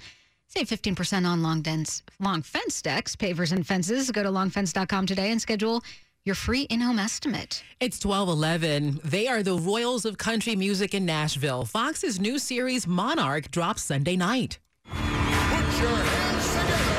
Save 0.48 0.68
15% 0.68 1.26
on 1.26 1.42
long, 1.42 1.62
dense, 1.62 2.04
long 2.20 2.42
fence 2.42 2.82
decks, 2.82 3.16
pavers, 3.16 3.54
and 3.54 3.66
fences. 3.66 4.12
Go 4.12 4.22
to 4.22 4.30
longfence.com 4.30 5.06
today 5.06 5.32
and 5.32 5.42
schedule 5.42 5.82
your 6.26 6.36
free 6.36 6.64
in-home 6.64 7.00
estimate. 7.00 7.64
It's 7.80 8.04
1211. 8.04 9.00
They 9.04 9.28
are 9.28 9.44
the 9.44 9.58
Royals 9.58 10.04
of 10.04 10.18
country 10.18 10.58
music 10.58 10.94
in 10.94 11.06
Nashville. 11.06 11.64
Fox's 11.64 12.20
new 12.20 12.38
series 12.38 12.86
Monarch 12.86 13.50
drops 13.50 13.84
Sunday 13.84 14.18
night. 14.18 14.60
Put 14.86 15.80
your 15.80 15.96
hands 15.96 16.48
together 16.48 16.91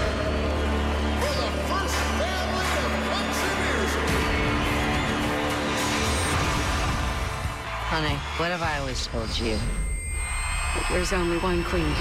Honey, 7.92 8.16
what 8.38 8.50
have 8.50 8.62
I 8.62 8.78
always 8.78 9.06
told 9.06 9.38
you? 9.38 9.58
There's 10.90 11.12
only 11.12 11.36
one 11.36 11.62
queen. 11.62 11.92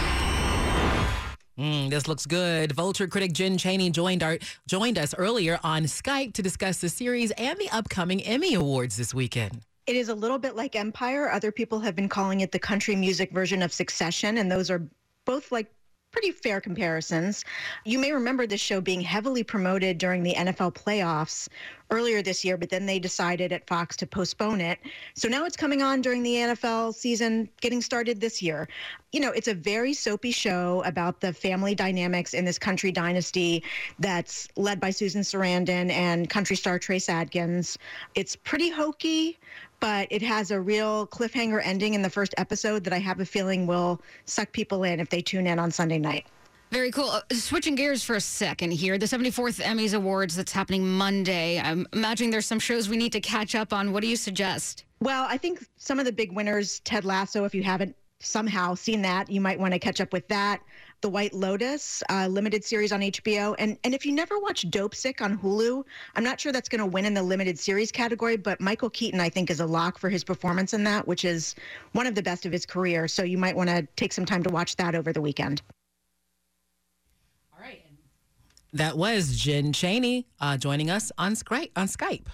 Mm, 1.59 1.89
this 1.89 2.07
looks 2.07 2.25
good. 2.25 2.71
Vulture 2.71 3.07
critic 3.07 3.33
Jen 3.33 3.57
Chaney 3.57 3.89
joined 3.89 4.23
our 4.23 4.39
joined 4.65 4.97
us 4.97 5.13
earlier 5.13 5.59
on 5.65 5.83
Skype 5.83 6.31
to 6.35 6.41
discuss 6.41 6.79
the 6.79 6.87
series 6.87 7.31
and 7.31 7.59
the 7.59 7.69
upcoming 7.71 8.23
Emmy 8.23 8.53
Awards 8.53 8.95
this 8.95 9.13
weekend. 9.13 9.63
It 9.85 9.97
is 9.97 10.07
a 10.07 10.15
little 10.15 10.39
bit 10.39 10.55
like 10.55 10.77
Empire. 10.77 11.29
Other 11.29 11.51
people 11.51 11.81
have 11.81 11.93
been 11.93 12.07
calling 12.07 12.39
it 12.39 12.53
the 12.53 12.59
country 12.59 12.95
music 12.95 13.33
version 13.33 13.61
of 13.61 13.73
Succession, 13.73 14.37
and 14.37 14.49
those 14.49 14.71
are 14.71 14.87
both 15.25 15.51
like 15.51 15.69
pretty 16.11 16.31
fair 16.31 16.61
comparisons. 16.61 17.43
You 17.85 17.97
may 17.97 18.11
remember 18.11 18.45
this 18.45 18.61
show 18.61 18.81
being 18.81 19.01
heavily 19.01 19.43
promoted 19.43 19.97
during 19.97 20.23
the 20.23 20.35
NFL 20.35 20.73
playoffs 20.73 21.47
earlier 21.91 22.21
this 22.21 22.43
year, 22.43 22.57
but 22.57 22.69
then 22.69 22.85
they 22.85 22.97
decided 22.97 23.51
at 23.51 23.67
Fox 23.67 23.95
to 23.97 24.07
postpone 24.07 24.61
it. 24.61 24.79
So 25.13 25.27
now 25.27 25.45
it's 25.45 25.57
coming 25.57 25.81
on 25.81 26.01
during 26.01 26.23
the 26.23 26.35
NFL 26.35 26.95
season 26.95 27.49
getting 27.59 27.81
started 27.81 28.19
this 28.19 28.41
year. 28.41 28.67
You 29.11 29.19
know, 29.19 29.31
it's 29.31 29.49
a 29.49 29.53
very 29.53 29.93
soapy 29.93 30.31
show 30.31 30.81
about 30.85 31.19
the 31.19 31.33
family 31.33 31.75
dynamics 31.75 32.33
in 32.33 32.45
this 32.45 32.57
country 32.57 32.91
dynasty 32.91 33.63
that's 33.99 34.47
led 34.55 34.79
by 34.79 34.89
Susan 34.89 35.21
Sarandon 35.21 35.91
and 35.91 36.29
country 36.29 36.55
star 36.55 36.79
Trace 36.79 37.09
Adkins. 37.09 37.77
It's 38.15 38.37
pretty 38.37 38.69
hokey, 38.69 39.37
but 39.81 40.07
it 40.09 40.21
has 40.21 40.51
a 40.51 40.61
real 40.61 41.07
cliffhanger 41.07 41.61
ending 41.63 41.93
in 41.93 42.01
the 42.01 42.09
first 42.09 42.33
episode 42.37 42.85
that 42.85 42.93
I 42.93 42.99
have 42.99 43.19
a 43.19 43.25
feeling 43.25 43.67
will 43.67 44.01
suck 44.25 44.53
people 44.53 44.85
in 44.85 45.01
if 45.01 45.09
they 45.09 45.21
tune 45.21 45.45
in 45.45 45.59
on 45.59 45.71
Sunday 45.71 45.99
night. 45.99 46.25
Very 46.71 46.89
cool. 46.89 47.09
Uh, 47.09 47.21
switching 47.33 47.75
gears 47.75 48.01
for 48.01 48.15
a 48.15 48.21
second 48.21 48.71
here. 48.71 48.97
The 48.97 49.05
74th 49.05 49.61
Emmys 49.61 49.93
Awards 49.93 50.37
that's 50.37 50.53
happening 50.53 50.87
Monday. 50.87 51.59
I'm 51.59 51.85
imagining 51.91 52.31
there's 52.31 52.45
some 52.45 52.59
shows 52.59 52.87
we 52.87 52.95
need 52.95 53.11
to 53.11 53.19
catch 53.19 53.55
up 53.55 53.73
on. 53.73 53.91
What 53.91 54.01
do 54.01 54.07
you 54.07 54.15
suggest? 54.15 54.85
Well, 55.01 55.25
I 55.27 55.37
think 55.37 55.65
some 55.75 55.99
of 55.99 56.05
the 56.05 56.13
big 56.13 56.31
winners, 56.31 56.79
Ted 56.81 57.03
Lasso, 57.03 57.43
if 57.43 57.53
you 57.53 57.61
haven't 57.61 57.93
somehow 58.19 58.73
seen 58.73 59.01
that, 59.01 59.29
you 59.29 59.41
might 59.41 59.59
want 59.59 59.73
to 59.73 59.79
catch 59.79 59.99
up 59.99 60.13
with 60.13 60.25
that. 60.29 60.61
The 61.01 61.09
White 61.09 61.33
Lotus 61.33 62.03
uh, 62.09 62.27
limited 62.27 62.63
series 62.63 62.93
on 62.93 63.01
HBO, 63.01 63.55
and 63.57 63.77
and 63.83 63.93
if 63.95 64.05
you 64.05 64.13
never 64.13 64.39
watched 64.39 64.69
Dopesick 64.69 65.19
on 65.19 65.37
Hulu, 65.37 65.83
I'm 66.15 66.23
not 66.23 66.39
sure 66.39 66.51
that's 66.51 66.69
going 66.69 66.79
to 66.79 66.85
win 66.85 67.05
in 67.05 67.15
the 67.15 67.23
limited 67.23 67.59
series 67.59 67.91
category, 67.91 68.37
but 68.37 68.61
Michael 68.61 68.91
Keaton 68.91 69.19
I 69.19 69.27
think 69.27 69.49
is 69.49 69.59
a 69.59 69.65
lock 69.65 69.97
for 69.97 70.09
his 70.09 70.23
performance 70.23 70.73
in 70.73 70.83
that, 70.85 71.07
which 71.07 71.25
is 71.25 71.55
one 71.93 72.05
of 72.05 72.15
the 72.15 72.21
best 72.21 72.45
of 72.45 72.51
his 72.51 72.65
career. 72.65 73.07
So 73.07 73.23
you 73.23 73.39
might 73.39 73.55
want 73.57 73.69
to 73.71 73.85
take 73.97 74.13
some 74.13 74.25
time 74.25 74.43
to 74.43 74.49
watch 74.49 74.75
that 74.77 74.93
over 74.93 75.11
the 75.11 75.21
weekend. 75.21 75.63
That 78.73 78.97
was 78.97 79.35
Jen 79.35 79.73
Chaney 79.73 80.27
uh, 80.39 80.55
joining 80.55 80.89
us 80.89 81.11
on 81.17 81.33
Skype. 81.33 81.71
On 81.75 81.87
Skype. 81.87 82.27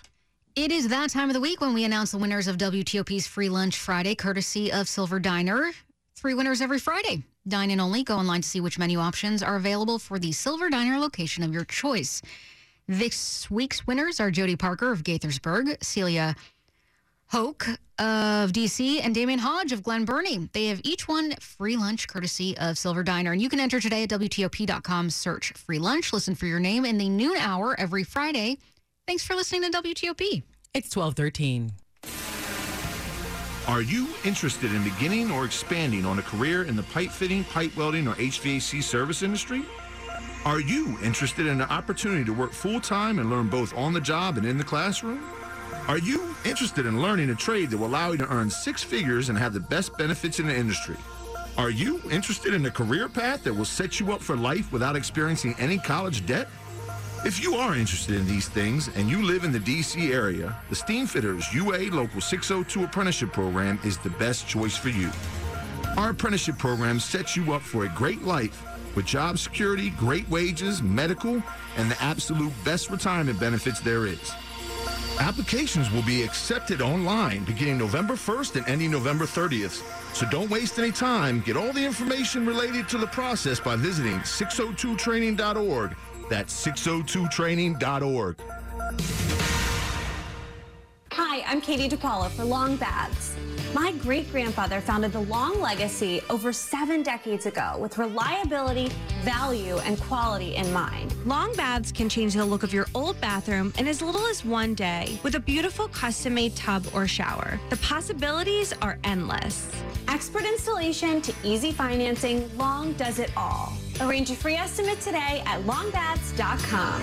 It 0.55 0.71
is 0.71 0.87
that 0.89 1.09
time 1.09 1.29
of 1.29 1.33
the 1.33 1.39
week 1.39 1.61
when 1.61 1.73
we 1.73 1.83
announce 1.83 2.11
the 2.11 2.19
winners 2.19 2.47
of 2.47 2.57
WTOP's 2.57 3.25
Free 3.25 3.49
Lunch 3.49 3.75
Friday, 3.75 4.13
courtesy 4.13 4.71
of 4.71 4.87
Silver 4.87 5.19
Diner. 5.19 5.71
Three 6.15 6.35
winners 6.35 6.61
every 6.61 6.77
Friday. 6.77 7.23
Dine 7.47 7.71
in 7.71 7.79
only. 7.79 8.03
Go 8.03 8.17
online 8.17 8.41
to 8.41 8.47
see 8.47 8.61
which 8.61 8.77
menu 8.77 8.99
options 8.99 9.41
are 9.41 9.55
available 9.55 9.97
for 9.97 10.19
the 10.19 10.31
Silver 10.31 10.69
Diner 10.69 10.99
location 10.99 11.43
of 11.43 11.53
your 11.53 11.65
choice. 11.65 12.21
This 12.87 13.49
week's 13.49 13.87
winners 13.87 14.19
are 14.19 14.29
Jody 14.29 14.55
Parker 14.55 14.91
of 14.91 15.03
Gaithersburg, 15.03 15.83
Celia 15.83 16.35
Hoke 17.29 17.67
of 17.99 18.51
DC, 18.51 19.01
and 19.03 19.13
Damien 19.13 19.39
Hodge 19.39 19.71
of 19.71 19.83
Glen 19.83 20.05
Burnie. 20.05 20.49
They 20.53 20.67
have 20.67 20.81
each 20.83 21.07
won 21.07 21.33
free 21.39 21.75
lunch 21.75 22.07
courtesy 22.07 22.57
of 22.57 22.77
Silver 22.77 23.03
Diner. 23.03 23.31
And 23.31 23.41
you 23.41 23.49
can 23.49 23.59
enter 23.59 23.79
today 23.79 24.03
at 24.03 24.09
WTOP.com, 24.09 25.09
search 25.09 25.51
free 25.53 25.79
lunch, 25.79 26.13
listen 26.13 26.35
for 26.35 26.45
your 26.45 26.59
name 26.59 26.85
in 26.85 26.97
the 26.97 27.09
noon 27.09 27.37
hour 27.37 27.77
every 27.79 28.03
Friday. 28.03 28.59
Thanks 29.07 29.23
for 29.23 29.35
listening 29.35 29.71
to 29.71 29.81
WTOP. 29.81 30.43
It's 30.73 30.95
1213. 30.95 31.71
Are 33.67 33.81
you 33.81 34.07
interested 34.23 34.73
in 34.73 34.83
beginning 34.83 35.29
or 35.29 35.43
expanding 35.43 36.05
on 36.05 36.19
a 36.19 36.21
career 36.21 36.63
in 36.63 36.77
the 36.77 36.83
pipe 36.83 37.11
fitting, 37.11 37.43
pipe 37.43 37.75
welding, 37.75 38.07
or 38.07 38.13
HVAC 38.15 38.81
service 38.81 39.23
industry? 39.23 39.63
Are 40.45 40.61
you 40.61 40.97
interested 41.03 41.47
in 41.47 41.59
an 41.59 41.69
opportunity 41.69 42.23
to 42.23 42.33
work 42.33 42.53
full 42.53 42.79
time 42.79 43.19
and 43.19 43.29
learn 43.29 43.49
both 43.49 43.75
on 43.75 43.91
the 43.91 43.99
job 43.99 44.37
and 44.37 44.45
in 44.45 44.57
the 44.57 44.63
classroom? 44.63 45.21
Are 45.87 45.97
you 45.97 46.35
interested 46.43 46.85
in 46.85 47.01
learning 47.01 47.29
a 47.29 47.35
trade 47.35 47.69
that 47.69 47.77
will 47.77 47.87
allow 47.87 48.11
you 48.11 48.17
to 48.17 48.29
earn 48.29 48.49
six 48.49 48.83
figures 48.83 49.29
and 49.29 49.37
have 49.37 49.53
the 49.53 49.61
best 49.61 49.97
benefits 49.97 50.37
in 50.37 50.47
the 50.47 50.53
industry? 50.53 50.97
Are 51.57 51.69
you 51.69 52.01
interested 52.11 52.53
in 52.53 52.65
a 52.65 52.71
career 52.71 53.07
path 53.07 53.45
that 53.45 53.53
will 53.53 53.63
set 53.63 53.97
you 53.97 54.11
up 54.11 54.19
for 54.19 54.35
life 54.35 54.69
without 54.73 54.97
experiencing 54.97 55.55
any 55.57 55.77
college 55.77 56.25
debt? 56.25 56.49
If 57.23 57.41
you 57.41 57.55
are 57.55 57.73
interested 57.73 58.15
in 58.15 58.27
these 58.27 58.49
things 58.49 58.89
and 58.97 59.09
you 59.09 59.23
live 59.23 59.45
in 59.45 59.53
the 59.53 59.61
DC 59.61 60.13
area, 60.13 60.57
the 60.69 60.75
Steamfitters 60.75 61.53
UA 61.53 61.95
Local 61.95 62.19
602 62.19 62.83
Apprenticeship 62.83 63.31
Program 63.31 63.79
is 63.85 63.97
the 63.97 64.09
best 64.09 64.45
choice 64.45 64.75
for 64.75 64.89
you. 64.89 65.09
Our 65.95 66.09
apprenticeship 66.09 66.57
program 66.57 66.99
sets 66.99 67.37
you 67.37 67.53
up 67.53 67.61
for 67.61 67.85
a 67.85 67.89
great 67.89 68.23
life 68.23 68.61
with 68.93 69.05
job 69.05 69.39
security, 69.39 69.91
great 69.91 70.29
wages, 70.29 70.83
medical, 70.83 71.41
and 71.77 71.89
the 71.89 72.03
absolute 72.03 72.51
best 72.65 72.89
retirement 72.89 73.39
benefits 73.39 73.79
there 73.79 74.05
is. 74.05 74.33
Applications 75.19 75.89
will 75.89 76.03
be 76.03 76.21
accepted 76.21 76.79
online 76.79 77.43
beginning 77.43 77.77
November 77.77 78.13
1st 78.13 78.57
and 78.57 78.67
ending 78.67 78.91
November 78.91 79.25
30th. 79.25 79.81
So 80.13 80.27
don't 80.29 80.49
waste 80.49 80.77
any 80.77 80.91
time. 80.91 81.41
Get 81.41 81.57
all 81.57 81.73
the 81.73 81.83
information 81.83 82.45
related 82.45 82.87
to 82.89 82.99
the 82.99 83.07
process 83.07 83.59
by 83.59 83.75
visiting 83.75 84.19
602training.org. 84.19 85.95
That's 86.29 86.65
602training.org. 86.65 88.35
Hi, 91.13 91.41
I'm 91.47 91.61
Katie 91.61 91.89
DePaula 91.89 92.29
for 92.29 92.43
Long 92.43 92.75
Baths. 92.75 93.35
My 93.73 93.91
great 93.91 94.31
grandfather 94.31 94.79
founded 94.79 95.11
the 95.11 95.19
Long 95.21 95.59
Legacy 95.59 96.21
over 96.29 96.53
seven 96.53 97.03
decades 97.03 97.45
ago 97.45 97.75
with 97.79 97.97
reliability, 97.97 98.89
value, 99.23 99.77
and 99.79 99.99
quality 100.01 100.55
in 100.55 100.71
mind. 100.71 101.13
Long 101.25 101.53
baths 101.55 101.91
can 101.91 102.07
change 102.07 102.33
the 102.33 102.45
look 102.45 102.63
of 102.63 102.73
your 102.73 102.87
old 102.95 103.19
bathroom 103.19 103.73
in 103.77 103.87
as 103.87 104.01
little 104.01 104.25
as 104.27 104.45
one 104.45 104.73
day 104.73 105.19
with 105.21 105.35
a 105.35 105.39
beautiful 105.39 105.89
custom 105.89 106.33
made 106.33 106.55
tub 106.55 106.85
or 106.93 107.07
shower. 107.07 107.59
The 107.69 107.77
possibilities 107.77 108.73
are 108.81 108.97
endless. 109.03 109.69
Expert 110.07 110.45
installation 110.45 111.21
to 111.21 111.33
easy 111.43 111.71
financing, 111.71 112.49
Long 112.57 112.93
does 112.93 113.19
it 113.19 113.31
all. 113.35 113.73
Arrange 113.99 114.29
a 114.31 114.35
free 114.35 114.55
estimate 114.55 115.01
today 115.01 115.43
at 115.45 115.61
longbaths.com. 115.63 117.01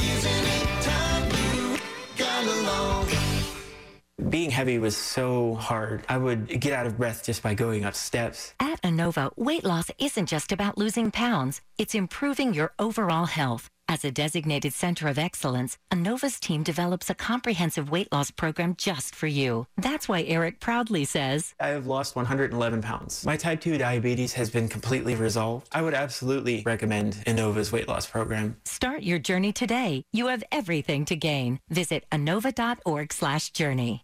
Being 4.31 4.51
heavy 4.51 4.79
was 4.79 4.97
so 4.97 5.55
hard. 5.55 6.05
I 6.09 6.19
would 6.19 6.61
get 6.61 6.73
out 6.73 6.87
of 6.87 6.97
breath 6.97 7.25
just 7.25 7.43
by 7.43 7.55
going 7.55 7.85
up 7.85 7.95
steps. 7.95 8.55
At 8.61 8.81
Inova, 8.83 9.37
weight 9.37 9.65
loss 9.65 9.91
isn't 9.99 10.29
just 10.29 10.53
about 10.53 10.79
losing 10.79 11.11
pounds, 11.11 11.61
it's 11.79 11.95
improving 11.95 12.55
your 12.55 12.73
overall 12.79 13.27
health. 13.27 13.69
As 13.87 14.03
a 14.05 14.11
designated 14.11 14.73
center 14.73 15.09
of 15.09 15.19
excellence, 15.19 15.77
Inova's 15.93 16.41
team 16.41 16.63
develops 16.63 17.11
a 17.11 17.15
comprehensive 17.15 17.91
weight 17.91 18.11
loss 18.13 18.31
program 18.31 18.77
just 18.79 19.15
for 19.15 19.27
you. 19.27 19.67
That's 19.77 20.09
why 20.09 20.23
Eric 20.23 20.59
proudly 20.59 21.05
says, 21.05 21.55
I 21.61 21.69
have 21.69 21.87
lost 21.87 22.17
111 22.17 22.81
pounds. 22.81 23.27
My 23.27 23.37
type 23.37 23.61
2 23.61 23.77
diabetes 23.77 24.33
has 24.35 24.49
been 24.49 24.69
completely 24.69 25.15
resolved. 25.17 25.69
I 25.71 25.83
would 25.83 25.93
absolutely 25.93 26.63
recommend 26.65 27.15
Inova's 27.27 27.73
weight 27.73 27.87
loss 27.87 28.07
program. 28.07 28.57
Start 28.65 29.03
your 29.03 29.19
journey 29.19 29.53
today. 29.53 30.05
You 30.13 30.29
have 30.29 30.45
everything 30.51 31.05
to 31.07 31.17
gain. 31.17 31.61
Visit 31.69 32.07
inova.org 32.11 33.13
slash 33.13 33.51
journey. 33.51 34.04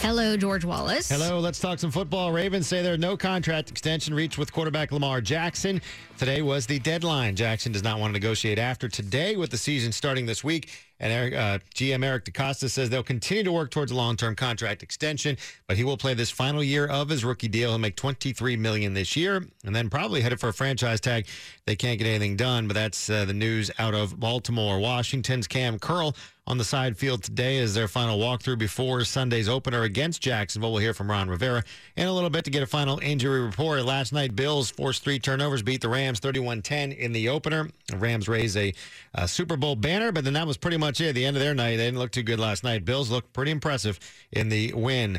Hello, 0.00 0.36
George 0.36 0.64
Wallace. 0.64 1.08
Hello, 1.08 1.40
let's 1.40 1.58
talk 1.58 1.80
some 1.80 1.90
football. 1.90 2.30
Ravens 2.30 2.68
say 2.68 2.82
there's 2.82 3.00
no 3.00 3.16
contract 3.16 3.68
extension 3.70 4.14
reached 4.14 4.38
with 4.38 4.52
quarterback 4.52 4.92
Lamar 4.92 5.20
Jackson. 5.20 5.82
Today 6.16 6.40
was 6.40 6.66
the 6.66 6.78
deadline. 6.78 7.34
Jackson 7.34 7.72
does 7.72 7.82
not 7.82 7.98
want 7.98 8.10
to 8.10 8.12
negotiate 8.12 8.60
after 8.60 8.88
today 8.88 9.36
with 9.36 9.50
the 9.50 9.56
season 9.56 9.90
starting 9.90 10.24
this 10.24 10.44
week. 10.44 10.70
And 11.00 11.12
Eric, 11.12 11.34
uh, 11.34 11.58
GM 11.74 12.04
Eric 12.04 12.24
DeCosta 12.24 12.70
says 12.70 12.90
they'll 12.90 13.02
continue 13.02 13.44
to 13.44 13.52
work 13.52 13.70
towards 13.70 13.92
a 13.92 13.94
long-term 13.94 14.34
contract 14.34 14.82
extension, 14.82 15.36
but 15.66 15.76
he 15.76 15.84
will 15.84 15.96
play 15.96 16.14
this 16.14 16.30
final 16.30 16.62
year 16.62 16.86
of 16.86 17.08
his 17.08 17.24
rookie 17.24 17.48
deal. 17.48 17.70
He'll 17.70 17.78
make 17.78 17.96
23 17.96 18.56
million 18.56 18.94
this 18.94 19.16
year, 19.16 19.46
and 19.64 19.74
then 19.74 19.90
probably 19.90 20.20
headed 20.20 20.40
for 20.40 20.48
a 20.48 20.52
franchise 20.52 21.00
tag. 21.00 21.26
They 21.66 21.76
can't 21.76 21.98
get 21.98 22.08
anything 22.08 22.36
done, 22.36 22.66
but 22.66 22.74
that's 22.74 23.08
uh, 23.10 23.24
the 23.24 23.32
news 23.32 23.70
out 23.78 23.94
of 23.94 24.18
Baltimore. 24.18 24.80
Washington's 24.80 25.46
Kam 25.46 25.78
Curl 25.78 26.16
on 26.48 26.56
the 26.56 26.64
side 26.64 26.96
field 26.96 27.22
today 27.22 27.58
as 27.58 27.74
their 27.74 27.86
final 27.86 28.18
walkthrough 28.18 28.58
before 28.58 29.04
Sunday's 29.04 29.50
opener 29.50 29.82
against 29.82 30.22
Jacksonville. 30.22 30.72
We'll 30.72 30.80
hear 30.80 30.94
from 30.94 31.10
Ron 31.10 31.28
Rivera 31.28 31.62
in 31.94 32.08
a 32.08 32.12
little 32.12 32.30
bit 32.30 32.46
to 32.46 32.50
get 32.50 32.62
a 32.62 32.66
final 32.66 32.98
injury 33.00 33.42
report. 33.42 33.84
Last 33.84 34.14
night, 34.14 34.34
Bills 34.34 34.70
forced 34.70 35.04
three 35.04 35.18
turnovers, 35.18 35.62
beat 35.62 35.82
the 35.82 35.90
Rams 35.90 36.20
31-10 36.20 36.96
in 36.96 37.12
the 37.12 37.28
opener. 37.28 37.68
The 37.88 37.98
Rams 37.98 38.28
raised 38.28 38.56
a, 38.56 38.72
a 39.12 39.28
Super 39.28 39.58
Bowl 39.58 39.76
banner, 39.76 40.10
but 40.10 40.24
then 40.24 40.32
that 40.32 40.46
was 40.46 40.56
pretty 40.56 40.78
much 40.78 41.02
it. 41.02 41.14
The 41.14 41.26
end 41.26 41.36
of 41.36 41.42
their 41.42 41.54
night, 41.54 41.76
they 41.76 41.84
didn't 41.84 41.98
look 41.98 42.12
too 42.12 42.22
good 42.22 42.40
last 42.40 42.64
night. 42.64 42.86
Bills 42.86 43.10
looked 43.10 43.34
pretty 43.34 43.50
impressive 43.50 44.00
in 44.32 44.48
the 44.48 44.72
win. 44.72 45.18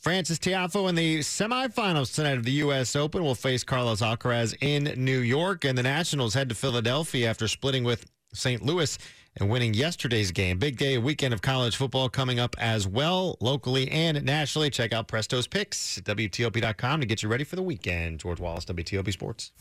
Frances 0.00 0.40
Tiafoe 0.40 0.88
in 0.88 0.96
the 0.96 1.20
semifinals 1.20 2.12
tonight 2.12 2.36
of 2.36 2.42
the 2.42 2.50
U.S. 2.52 2.96
Open 2.96 3.22
will 3.22 3.36
face 3.36 3.62
Carlos 3.62 4.00
Alcaraz 4.00 4.56
in 4.60 4.92
New 5.02 5.20
York, 5.20 5.64
and 5.64 5.78
the 5.78 5.84
Nationals 5.84 6.34
head 6.34 6.48
to 6.48 6.54
Philadelphia 6.56 7.30
after 7.30 7.46
splitting 7.46 7.84
with 7.84 8.04
St. 8.32 8.60
Louis 8.60 8.98
and 9.36 9.48
winning 9.48 9.74
yesterday's 9.74 10.30
game. 10.30 10.58
Big 10.58 10.76
day, 10.76 10.98
weekend 10.98 11.34
of 11.34 11.42
college 11.42 11.76
football 11.76 12.08
coming 12.08 12.38
up 12.38 12.56
as 12.58 12.86
well, 12.86 13.36
locally 13.40 13.90
and 13.90 14.22
nationally. 14.24 14.70
Check 14.70 14.92
out 14.92 15.08
Presto's 15.08 15.46
Picks 15.46 15.98
at 15.98 16.04
WTOP.com 16.04 17.00
to 17.00 17.06
get 17.06 17.22
you 17.22 17.28
ready 17.28 17.44
for 17.44 17.56
the 17.56 17.62
weekend. 17.62 18.20
George 18.20 18.40
Wallace, 18.40 18.64
WTOP 18.64 19.12
Sports. 19.12 19.52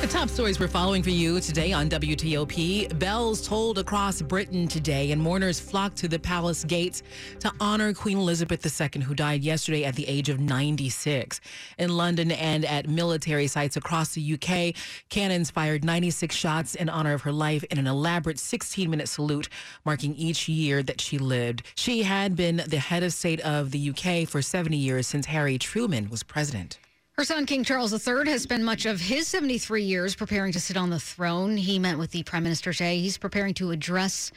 The 0.00 0.06
top 0.06 0.28
stories 0.28 0.60
we're 0.60 0.68
following 0.68 1.02
for 1.02 1.10
you 1.10 1.40
today 1.40 1.72
on 1.72 1.88
WTOP. 1.88 2.96
Bells 3.00 3.44
tolled 3.44 3.78
across 3.78 4.22
Britain 4.22 4.68
today, 4.68 5.10
and 5.10 5.20
mourners 5.20 5.58
flocked 5.58 5.96
to 5.96 6.06
the 6.06 6.20
palace 6.20 6.62
gates 6.62 7.02
to 7.40 7.52
honor 7.58 7.92
Queen 7.92 8.16
Elizabeth 8.16 8.64
II, 8.64 9.02
who 9.02 9.12
died 9.12 9.42
yesterday 9.42 9.84
at 9.84 9.96
the 9.96 10.06
age 10.06 10.28
of 10.28 10.38
96. 10.38 11.40
In 11.78 11.96
London 11.96 12.30
and 12.30 12.64
at 12.64 12.88
military 12.88 13.48
sites 13.48 13.76
across 13.76 14.14
the 14.14 14.34
UK, 14.34 14.76
cannons 15.08 15.50
fired 15.50 15.84
96 15.84 16.32
shots 16.32 16.76
in 16.76 16.88
honor 16.88 17.14
of 17.14 17.22
her 17.22 17.32
life 17.32 17.64
in 17.64 17.76
an 17.76 17.88
elaborate 17.88 18.38
16 18.38 18.88
minute 18.88 19.08
salute, 19.08 19.48
marking 19.84 20.14
each 20.14 20.48
year 20.48 20.80
that 20.80 21.00
she 21.00 21.18
lived. 21.18 21.64
She 21.74 22.04
had 22.04 22.36
been 22.36 22.62
the 22.68 22.78
head 22.78 23.02
of 23.02 23.12
state 23.12 23.40
of 23.40 23.72
the 23.72 23.90
UK 23.90 24.28
for 24.28 24.42
70 24.42 24.76
years 24.76 25.08
since 25.08 25.26
Harry 25.26 25.58
Truman 25.58 26.08
was 26.08 26.22
president. 26.22 26.78
Her 27.18 27.24
son, 27.24 27.46
King 27.46 27.64
Charles 27.64 27.92
III, 27.92 28.30
has 28.30 28.42
spent 28.42 28.62
much 28.62 28.86
of 28.86 29.00
his 29.00 29.26
73 29.26 29.82
years 29.82 30.14
preparing 30.14 30.52
to 30.52 30.60
sit 30.60 30.76
on 30.76 30.90
the 30.90 31.00
throne. 31.00 31.56
He 31.56 31.80
met 31.80 31.98
with 31.98 32.12
the 32.12 32.22
prime 32.22 32.44
minister 32.44 32.72
today. 32.72 33.00
He's 33.00 33.18
preparing 33.18 33.54
to 33.54 33.72
address 33.72 34.30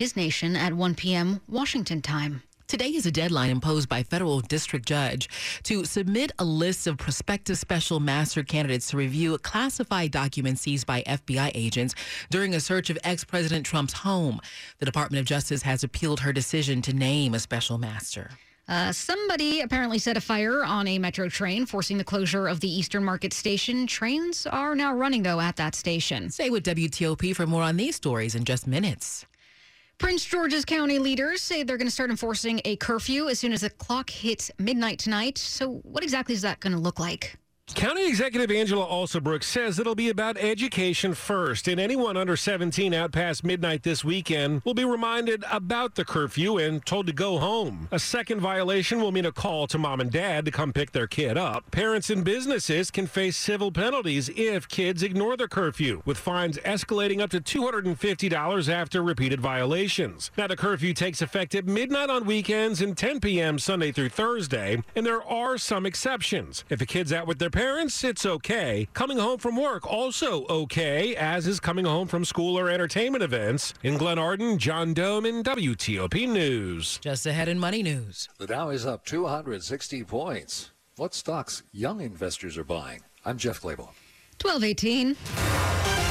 his 0.00 0.16
nation 0.16 0.56
at 0.56 0.72
1 0.72 0.96
p.m. 0.96 1.40
Washington 1.48 2.02
time. 2.02 2.42
Today 2.66 2.88
is 2.88 3.06
a 3.06 3.12
deadline 3.12 3.50
imposed 3.50 3.88
by 3.88 4.02
federal 4.02 4.40
district 4.40 4.88
judge 4.88 5.28
to 5.62 5.84
submit 5.84 6.32
a 6.40 6.44
list 6.44 6.88
of 6.88 6.98
prospective 6.98 7.56
special 7.56 8.00
master 8.00 8.42
candidates 8.42 8.90
to 8.90 8.96
review 8.96 9.38
classified 9.38 10.10
documents 10.10 10.62
seized 10.62 10.88
by 10.88 11.02
FBI 11.02 11.52
agents 11.54 11.94
during 12.30 12.52
a 12.52 12.58
search 12.58 12.90
of 12.90 12.98
ex-President 13.04 13.64
Trump's 13.64 13.92
home. 13.92 14.40
The 14.80 14.86
Department 14.86 15.20
of 15.20 15.26
Justice 15.26 15.62
has 15.62 15.84
appealed 15.84 16.18
her 16.18 16.32
decision 16.32 16.82
to 16.82 16.92
name 16.92 17.32
a 17.32 17.38
special 17.38 17.78
master. 17.78 18.30
Uh, 18.68 18.92
somebody 18.92 19.62
apparently 19.62 19.98
set 19.98 20.16
a 20.16 20.20
fire 20.20 20.62
on 20.62 20.86
a 20.86 20.98
metro 20.98 21.28
train, 21.28 21.64
forcing 21.64 21.96
the 21.96 22.04
closure 22.04 22.46
of 22.46 22.60
the 22.60 22.68
Eastern 22.68 23.02
Market 23.02 23.32
Station. 23.32 23.86
Trains 23.86 24.46
are 24.46 24.74
now 24.74 24.94
running, 24.94 25.22
though, 25.22 25.40
at 25.40 25.56
that 25.56 25.74
station. 25.74 26.28
Stay 26.28 26.50
with 26.50 26.64
WTOP 26.64 27.34
for 27.34 27.46
more 27.46 27.62
on 27.62 27.78
these 27.78 27.96
stories 27.96 28.34
in 28.34 28.44
just 28.44 28.66
minutes. 28.66 29.24
Prince 29.96 30.24
George's 30.24 30.64
County 30.64 30.98
leaders 30.98 31.40
say 31.40 31.62
they're 31.62 31.78
going 31.78 31.88
to 31.88 31.92
start 31.92 32.10
enforcing 32.10 32.60
a 32.64 32.76
curfew 32.76 33.28
as 33.28 33.38
soon 33.38 33.52
as 33.52 33.62
the 33.62 33.70
clock 33.70 34.10
hits 34.10 34.50
midnight 34.58 34.98
tonight. 34.98 35.38
So, 35.38 35.80
what 35.82 36.04
exactly 36.04 36.34
is 36.34 36.42
that 36.42 36.60
going 36.60 36.74
to 36.74 36.78
look 36.78 37.00
like? 37.00 37.36
County 37.74 38.08
Executive 38.08 38.50
Angela 38.50 38.84
Alsobrooks 38.86 39.44
says 39.44 39.78
it'll 39.78 39.94
be 39.94 40.08
about 40.08 40.36
education 40.36 41.14
first, 41.14 41.68
and 41.68 41.78
anyone 41.78 42.16
under 42.16 42.36
17 42.36 42.92
out 42.92 43.12
past 43.12 43.44
midnight 43.44 43.82
this 43.82 44.04
weekend 44.04 44.62
will 44.64 44.74
be 44.74 44.84
reminded 44.84 45.44
about 45.50 45.94
the 45.94 46.04
curfew 46.04 46.56
and 46.56 46.84
told 46.84 47.06
to 47.06 47.12
go 47.12 47.38
home. 47.38 47.86
A 47.92 47.98
second 47.98 48.40
violation 48.40 49.00
will 49.00 49.12
mean 49.12 49.26
a 49.26 49.32
call 49.32 49.66
to 49.68 49.78
mom 49.78 50.00
and 50.00 50.10
dad 50.10 50.44
to 50.46 50.50
come 50.50 50.72
pick 50.72 50.90
their 50.90 51.06
kid 51.06 51.36
up. 51.36 51.70
Parents 51.70 52.10
and 52.10 52.24
businesses 52.24 52.90
can 52.90 53.06
face 53.06 53.36
civil 53.36 53.70
penalties 53.70 54.28
if 54.34 54.66
kids 54.66 55.02
ignore 55.02 55.36
the 55.36 55.46
curfew, 55.46 56.02
with 56.04 56.18
fines 56.18 56.58
escalating 56.58 57.20
up 57.20 57.30
to 57.30 57.40
$250 57.40 58.68
after 58.68 59.02
repeated 59.02 59.40
violations. 59.40 60.32
Now, 60.36 60.48
the 60.48 60.56
curfew 60.56 60.94
takes 60.94 61.22
effect 61.22 61.54
at 61.54 61.66
midnight 61.66 62.10
on 62.10 62.24
weekends 62.24 62.80
and 62.80 62.96
10 62.96 63.20
p.m. 63.20 63.58
Sunday 63.58 63.92
through 63.92 64.08
Thursday, 64.08 64.82
and 64.96 65.06
there 65.06 65.22
are 65.22 65.58
some 65.58 65.86
exceptions. 65.86 66.64
If 66.70 66.80
a 66.80 66.86
kid's 66.86 67.12
out 67.12 67.26
with 67.26 67.38
their 67.38 67.50
parents, 67.58 68.04
it's 68.04 68.24
okay. 68.24 68.86
Coming 68.94 69.18
home 69.18 69.36
from 69.36 69.56
work, 69.56 69.84
also 69.84 70.46
okay, 70.46 71.16
as 71.16 71.48
is 71.48 71.58
coming 71.58 71.84
home 71.84 72.06
from 72.06 72.24
school 72.24 72.56
or 72.56 72.70
entertainment 72.70 73.24
events. 73.24 73.74
In 73.82 73.98
Glenarden, 73.98 74.58
John 74.58 74.90
in 74.90 75.42
WTOP 75.42 76.28
News. 76.28 76.98
Just 76.98 77.26
ahead 77.26 77.48
in 77.48 77.58
Money 77.58 77.82
News. 77.82 78.28
The 78.38 78.46
Dow 78.46 78.68
is 78.68 78.86
up 78.86 79.04
260 79.04 80.04
points. 80.04 80.70
What 80.98 81.14
stocks 81.14 81.64
young 81.72 82.00
investors 82.00 82.56
are 82.56 82.62
buying? 82.62 83.00
I'm 83.24 83.38
Jeff 83.38 83.60
Clabaugh. 83.60 83.90
1218. 84.40 86.07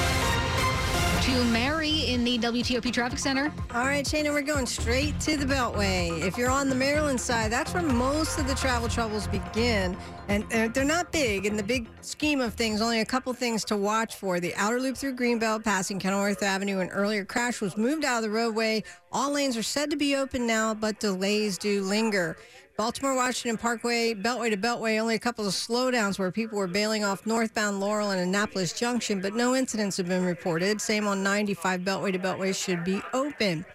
To 1.27 1.43
Mary 1.43 2.05
in 2.05 2.23
the 2.23 2.37
WTOP 2.37 2.93
Traffic 2.93 3.19
Center. 3.19 3.51
All 3.73 3.83
right, 3.83 4.05
Shana, 4.05 4.31
we're 4.31 4.41
going 4.41 4.65
straight 4.65 5.19
to 5.19 5.35
the 5.35 5.43
Beltway. 5.43 6.21
If 6.21 6.37
you're 6.37 6.49
on 6.49 6.69
the 6.69 6.75
Maryland 6.75 7.19
side, 7.19 7.51
that's 7.51 7.73
where 7.73 7.83
most 7.83 8.39
of 8.39 8.47
the 8.47 8.55
travel 8.55 8.87
troubles 8.87 9.27
begin. 9.27 9.97
And 10.29 10.47
they're, 10.49 10.69
they're 10.69 10.85
not 10.85 11.11
big. 11.11 11.45
In 11.45 11.57
the 11.57 11.63
big 11.63 11.89
scheme 11.99 12.39
of 12.39 12.53
things, 12.53 12.81
only 12.81 13.01
a 13.01 13.05
couple 13.05 13.33
things 13.33 13.65
to 13.65 13.75
watch 13.75 14.15
for. 14.15 14.39
The 14.39 14.55
outer 14.55 14.79
loop 14.79 14.95
through 14.95 15.17
Greenbelt, 15.17 15.65
passing 15.65 15.99
Kenilworth 15.99 16.41
Avenue, 16.43 16.79
an 16.79 16.87
earlier 16.91 17.25
crash 17.25 17.59
was 17.59 17.75
moved 17.75 18.05
out 18.05 18.17
of 18.17 18.23
the 18.23 18.29
roadway. 18.29 18.85
All 19.11 19.31
lanes 19.31 19.55
are 19.55 19.63
said 19.63 19.89
to 19.91 19.95
be 19.95 20.15
open 20.15 20.45
now, 20.45 20.73
but 20.73 20.99
delays 20.99 21.57
do 21.57 21.81
linger. 21.81 22.37
Baltimore 22.77 23.15
Washington 23.15 23.57
Parkway, 23.57 24.13
Beltway 24.13 24.51
to 24.51 24.57
Beltway, 24.57 24.99
only 24.99 25.15
a 25.15 25.19
couple 25.19 25.47
of 25.47 25.53
slowdowns 25.53 26.19
where 26.19 26.31
people 26.31 26.57
were 26.57 26.67
bailing 26.67 27.03
off 27.03 27.25
northbound 27.25 27.79
Laurel 27.79 28.11
and 28.11 28.21
Annapolis 28.21 28.73
Junction, 28.73 29.21
but 29.21 29.33
no 29.33 29.55
incidents 29.55 29.97
have 29.97 30.07
been 30.07 30.25
reported. 30.25 30.79
Same 30.81 31.07
on 31.07 31.23
95 31.23 31.81
Beltway 31.81 32.11
to 32.11 32.19
Beltway 32.19 32.53
should 32.53 32.83
be 32.83 33.01
open. 33.13 33.65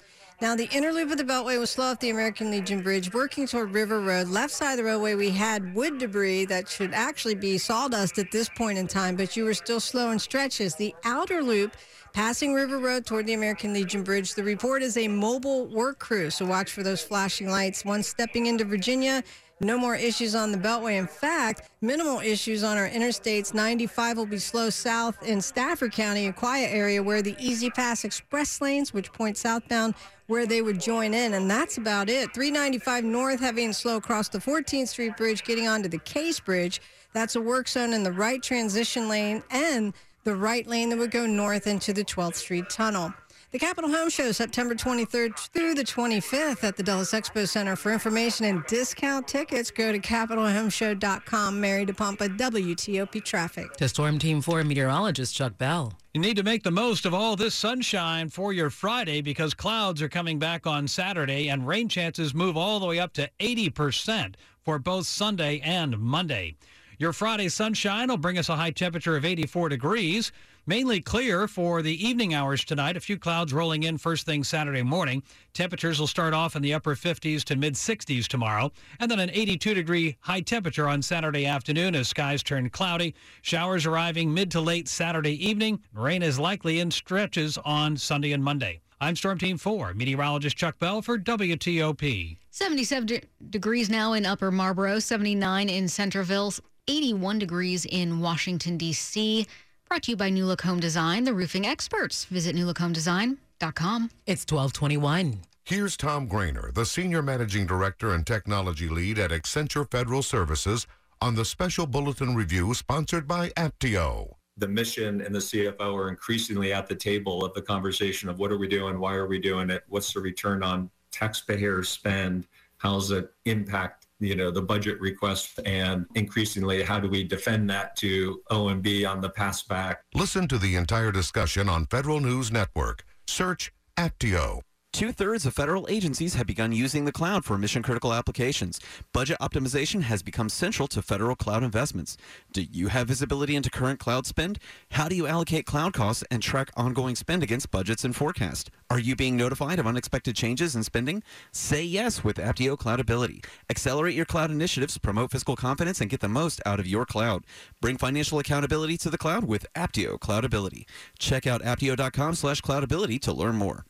Now, 0.42 0.56
the 0.56 0.68
inner 0.72 0.92
loop 0.92 1.10
of 1.10 1.18
the 1.18 1.24
Beltway 1.24 1.58
was 1.58 1.70
slow 1.70 1.92
off 1.92 2.00
the 2.00 2.10
American 2.10 2.50
Legion 2.50 2.82
Bridge, 2.82 3.14
working 3.14 3.46
toward 3.46 3.72
River 3.72 4.00
Road. 4.00 4.26
Left 4.26 4.52
side 4.52 4.72
of 4.72 4.78
the 4.78 4.84
roadway, 4.84 5.14
we 5.14 5.30
had 5.30 5.72
wood 5.74 5.98
debris 5.98 6.46
that 6.46 6.68
should 6.68 6.92
actually 6.92 7.36
be 7.36 7.58
sawdust 7.58 8.18
at 8.18 8.32
this 8.32 8.48
point 8.48 8.76
in 8.76 8.88
time, 8.88 9.14
but 9.14 9.36
you 9.36 9.44
were 9.44 9.54
still 9.54 9.78
slow 9.78 10.10
in 10.10 10.18
stretches. 10.18 10.74
The 10.74 10.94
outer 11.04 11.44
loop, 11.44 11.76
passing 12.12 12.54
River 12.54 12.78
Road 12.78 13.06
toward 13.06 13.26
the 13.26 13.32
American 13.32 13.72
Legion 13.72 14.02
Bridge, 14.02 14.34
the 14.34 14.44
report 14.44 14.82
is 14.82 14.96
a 14.96 15.08
mobile 15.08 15.66
work 15.66 15.98
crew, 15.98 16.30
so 16.30 16.44
watch 16.44 16.70
for 16.72 16.82
those 16.82 17.02
flashing 17.02 17.48
lights. 17.48 17.84
One 17.84 18.02
stepping 18.02 18.46
into 18.46 18.64
Virginia, 18.64 19.22
no 19.60 19.78
more 19.78 19.94
issues 19.94 20.34
on 20.34 20.52
the 20.52 20.58
Beltway. 20.58 20.98
In 20.98 21.06
fact, 21.06 21.70
minimal 21.80 22.20
issues 22.20 22.64
on 22.64 22.76
our 22.76 22.88
interstates. 22.88 23.54
95 23.54 24.16
will 24.18 24.26
be 24.26 24.38
slow 24.38 24.70
south 24.70 25.22
in 25.22 25.40
Stafford 25.40 25.92
County, 25.92 26.26
a 26.26 26.32
quiet 26.32 26.74
area 26.74 27.02
where 27.02 27.22
the 27.22 27.36
E-ZPass 27.38 28.04
Express 28.04 28.60
lanes, 28.60 28.92
which 28.92 29.12
point 29.12 29.36
southbound, 29.36 29.94
where 30.26 30.46
they 30.46 30.62
would 30.62 30.80
join 30.80 31.14
in. 31.14 31.34
And 31.34 31.50
that's 31.50 31.78
about 31.78 32.08
it. 32.08 32.34
395 32.34 33.04
north, 33.04 33.40
heavy 33.40 33.64
and 33.64 33.74
slow 33.74 33.96
across 33.96 34.28
the 34.28 34.38
14th 34.38 34.88
Street 34.88 35.16
Bridge, 35.16 35.44
getting 35.44 35.68
onto 35.68 35.88
the 35.88 35.98
Case 35.98 36.40
Bridge. 36.40 36.80
That's 37.12 37.36
a 37.36 37.40
work 37.40 37.68
zone 37.68 37.92
in 37.92 38.02
the 38.02 38.12
right 38.12 38.42
transition 38.42 39.08
lane 39.08 39.42
and 39.50 39.94
the 40.24 40.34
right 40.34 40.66
lane 40.66 40.88
that 40.90 40.98
would 40.98 41.10
go 41.10 41.26
north 41.26 41.66
into 41.66 41.92
the 41.92 42.04
12th 42.04 42.36
Street 42.36 42.70
Tunnel. 42.70 43.12
The 43.52 43.58
Capitol 43.58 43.90
Home 43.90 44.08
Show, 44.08 44.32
September 44.32 44.74
23rd 44.74 45.38
through 45.38 45.74
the 45.74 45.84
25th 45.84 46.64
at 46.64 46.74
the 46.74 46.82
Dulles 46.82 47.10
Expo 47.10 47.46
Center. 47.46 47.76
For 47.76 47.92
information 47.92 48.46
and 48.46 48.64
discount 48.64 49.28
tickets, 49.28 49.70
go 49.70 49.92
to 49.92 49.98
CapitolHomeShow.com. 49.98 51.60
Mary 51.60 51.84
DePompa, 51.84 52.38
WTOP 52.38 53.22
Traffic. 53.22 53.70
To 53.74 53.90
Storm 53.90 54.18
Team 54.18 54.40
4 54.40 54.64
meteorologist 54.64 55.34
Chuck 55.34 55.58
Bell. 55.58 55.92
You 56.14 56.22
need 56.22 56.36
to 56.36 56.42
make 56.42 56.62
the 56.62 56.70
most 56.70 57.04
of 57.04 57.12
all 57.12 57.36
this 57.36 57.54
sunshine 57.54 58.30
for 58.30 58.54
your 58.54 58.70
Friday 58.70 59.20
because 59.20 59.52
clouds 59.52 60.00
are 60.00 60.08
coming 60.08 60.38
back 60.38 60.66
on 60.66 60.88
Saturday 60.88 61.48
and 61.48 61.66
rain 61.66 61.90
chances 61.90 62.32
move 62.32 62.56
all 62.56 62.80
the 62.80 62.86
way 62.86 62.98
up 62.98 63.12
to 63.14 63.28
80% 63.38 64.34
for 64.62 64.78
both 64.78 65.06
Sunday 65.06 65.60
and 65.62 65.98
Monday. 65.98 66.56
Your 67.02 67.12
Friday 67.12 67.48
sunshine 67.48 68.06
will 68.06 68.16
bring 68.16 68.38
us 68.38 68.48
a 68.48 68.54
high 68.54 68.70
temperature 68.70 69.16
of 69.16 69.24
84 69.24 69.70
degrees. 69.70 70.30
Mainly 70.66 71.00
clear 71.00 71.48
for 71.48 71.82
the 71.82 72.06
evening 72.06 72.32
hours 72.32 72.64
tonight. 72.64 72.96
A 72.96 73.00
few 73.00 73.18
clouds 73.18 73.52
rolling 73.52 73.82
in 73.82 73.98
first 73.98 74.24
thing 74.24 74.44
Saturday 74.44 74.82
morning. 74.82 75.24
Temperatures 75.52 75.98
will 75.98 76.06
start 76.06 76.32
off 76.32 76.54
in 76.54 76.62
the 76.62 76.72
upper 76.72 76.94
50s 76.94 77.42
to 77.42 77.56
mid 77.56 77.74
60s 77.74 78.28
tomorrow. 78.28 78.70
And 79.00 79.10
then 79.10 79.18
an 79.18 79.30
82 79.32 79.74
degree 79.74 80.16
high 80.20 80.42
temperature 80.42 80.88
on 80.88 81.02
Saturday 81.02 81.44
afternoon 81.44 81.96
as 81.96 82.06
skies 82.06 82.40
turn 82.40 82.70
cloudy. 82.70 83.16
Showers 83.40 83.84
arriving 83.84 84.32
mid 84.32 84.52
to 84.52 84.60
late 84.60 84.86
Saturday 84.86 85.44
evening. 85.44 85.80
Rain 85.92 86.22
is 86.22 86.38
likely 86.38 86.78
in 86.78 86.92
stretches 86.92 87.58
on 87.64 87.96
Sunday 87.96 88.30
and 88.30 88.44
Monday. 88.44 88.80
I'm 89.00 89.16
Storm 89.16 89.38
Team 89.38 89.58
4, 89.58 89.94
meteorologist 89.94 90.56
Chuck 90.56 90.78
Bell 90.78 91.02
for 91.02 91.18
WTOP. 91.18 92.36
77 92.52 93.06
de- 93.06 93.22
degrees 93.50 93.90
now 93.90 94.12
in 94.12 94.24
Upper 94.24 94.52
Marlboro, 94.52 95.00
79 95.00 95.68
in 95.68 95.88
Centreville, 95.88 96.52
81 96.88 97.38
degrees 97.38 97.84
in 97.84 98.20
Washington, 98.20 98.76
D.C. 98.76 99.46
Brought 99.88 100.02
to 100.04 100.12
you 100.12 100.16
by 100.16 100.30
New 100.30 100.46
Look 100.46 100.62
Home 100.62 100.80
Design, 100.80 101.24
the 101.24 101.34
roofing 101.34 101.66
experts. 101.66 102.24
Visit 102.24 102.56
newlookhomedesign.com. 102.56 104.10
It's 104.26 104.42
1221. 104.50 105.40
Here's 105.64 105.96
Tom 105.96 106.28
Grainer, 106.28 106.74
the 106.74 106.84
Senior 106.84 107.22
Managing 107.22 107.66
Director 107.66 108.12
and 108.12 108.26
Technology 108.26 108.88
Lead 108.88 109.18
at 109.18 109.30
Accenture 109.30 109.88
Federal 109.88 110.22
Services, 110.22 110.88
on 111.20 111.36
the 111.36 111.44
special 111.44 111.86
bulletin 111.86 112.34
review 112.34 112.74
sponsored 112.74 113.28
by 113.28 113.50
Apptio. 113.50 114.34
The 114.56 114.66
mission 114.66 115.20
and 115.20 115.32
the 115.32 115.38
CFO 115.38 115.96
are 115.96 116.08
increasingly 116.08 116.72
at 116.72 116.88
the 116.88 116.96
table 116.96 117.44
of 117.44 117.54
the 117.54 117.62
conversation 117.62 118.28
of 118.28 118.40
what 118.40 118.50
are 118.50 118.58
we 118.58 118.66
doing, 118.66 118.98
why 118.98 119.14
are 119.14 119.28
we 119.28 119.38
doing 119.38 119.70
it, 119.70 119.84
what's 119.88 120.12
the 120.12 120.20
return 120.20 120.64
on 120.64 120.90
taxpayer 121.12 121.84
spend, 121.84 122.48
how's 122.78 123.12
it 123.12 123.32
impact 123.44 124.01
you 124.22 124.36
know 124.36 124.50
the 124.50 124.62
budget 124.62 125.00
request 125.00 125.60
and 125.66 126.06
increasingly 126.14 126.82
how 126.82 126.98
do 127.00 127.08
we 127.08 127.24
defend 127.24 127.68
that 127.70 127.96
to 127.96 128.40
OMB 128.50 129.08
on 129.08 129.20
the 129.20 129.30
pass 129.30 129.62
back. 129.62 130.04
Listen 130.14 130.48
to 130.48 130.58
the 130.58 130.76
entire 130.76 131.12
discussion 131.12 131.68
on 131.68 131.86
Federal 131.86 132.20
News 132.20 132.52
Network. 132.52 133.04
Search 133.26 133.72
Apptio. 133.96 134.62
Two 134.92 135.10
thirds 135.10 135.46
of 135.46 135.54
federal 135.54 135.86
agencies 135.88 136.34
have 136.34 136.46
begun 136.46 136.70
using 136.70 137.06
the 137.06 137.12
cloud 137.12 137.46
for 137.46 137.56
mission 137.56 137.82
critical 137.82 138.12
applications. 138.12 138.78
Budget 139.14 139.38
optimization 139.40 140.02
has 140.02 140.22
become 140.22 140.50
central 140.50 140.86
to 140.88 141.00
federal 141.00 141.34
cloud 141.34 141.62
investments. 141.62 142.18
Do 142.52 142.62
you 142.70 142.88
have 142.88 143.08
visibility 143.08 143.56
into 143.56 143.70
current 143.70 143.98
cloud 143.98 144.26
spend? 144.26 144.58
How 144.90 145.08
do 145.08 145.16
you 145.16 145.26
allocate 145.26 145.64
cloud 145.64 145.94
costs 145.94 146.24
and 146.30 146.42
track 146.42 146.70
ongoing 146.76 147.16
spend 147.16 147.42
against 147.42 147.70
budgets 147.70 148.04
and 148.04 148.14
forecast? 148.14 148.70
Are 148.90 148.98
you 148.98 149.16
being 149.16 149.34
notified 149.34 149.78
of 149.78 149.86
unexpected 149.86 150.36
changes 150.36 150.76
in 150.76 150.82
spending? 150.82 151.22
Say 151.52 151.82
yes 151.82 152.22
with 152.22 152.36
Apptio 152.36 152.76
Cloudability. 152.76 153.42
Accelerate 153.70 154.14
your 154.14 154.26
cloud 154.26 154.50
initiatives, 154.50 154.98
promote 154.98 155.30
fiscal 155.30 155.56
confidence, 155.56 156.02
and 156.02 156.10
get 156.10 156.20
the 156.20 156.28
most 156.28 156.60
out 156.66 156.78
of 156.78 156.86
your 156.86 157.06
cloud. 157.06 157.44
Bring 157.80 157.96
financial 157.96 158.38
accountability 158.38 158.98
to 158.98 159.08
the 159.08 159.18
cloud 159.18 159.44
with 159.44 159.66
Apptio 159.74 160.18
Cloudability. 160.18 160.84
Check 161.18 161.46
out 161.46 161.62
apptio.com 161.62 162.34
slash 162.34 162.60
cloudability 162.60 163.18
to 163.22 163.32
learn 163.32 163.56
more. 163.56 163.86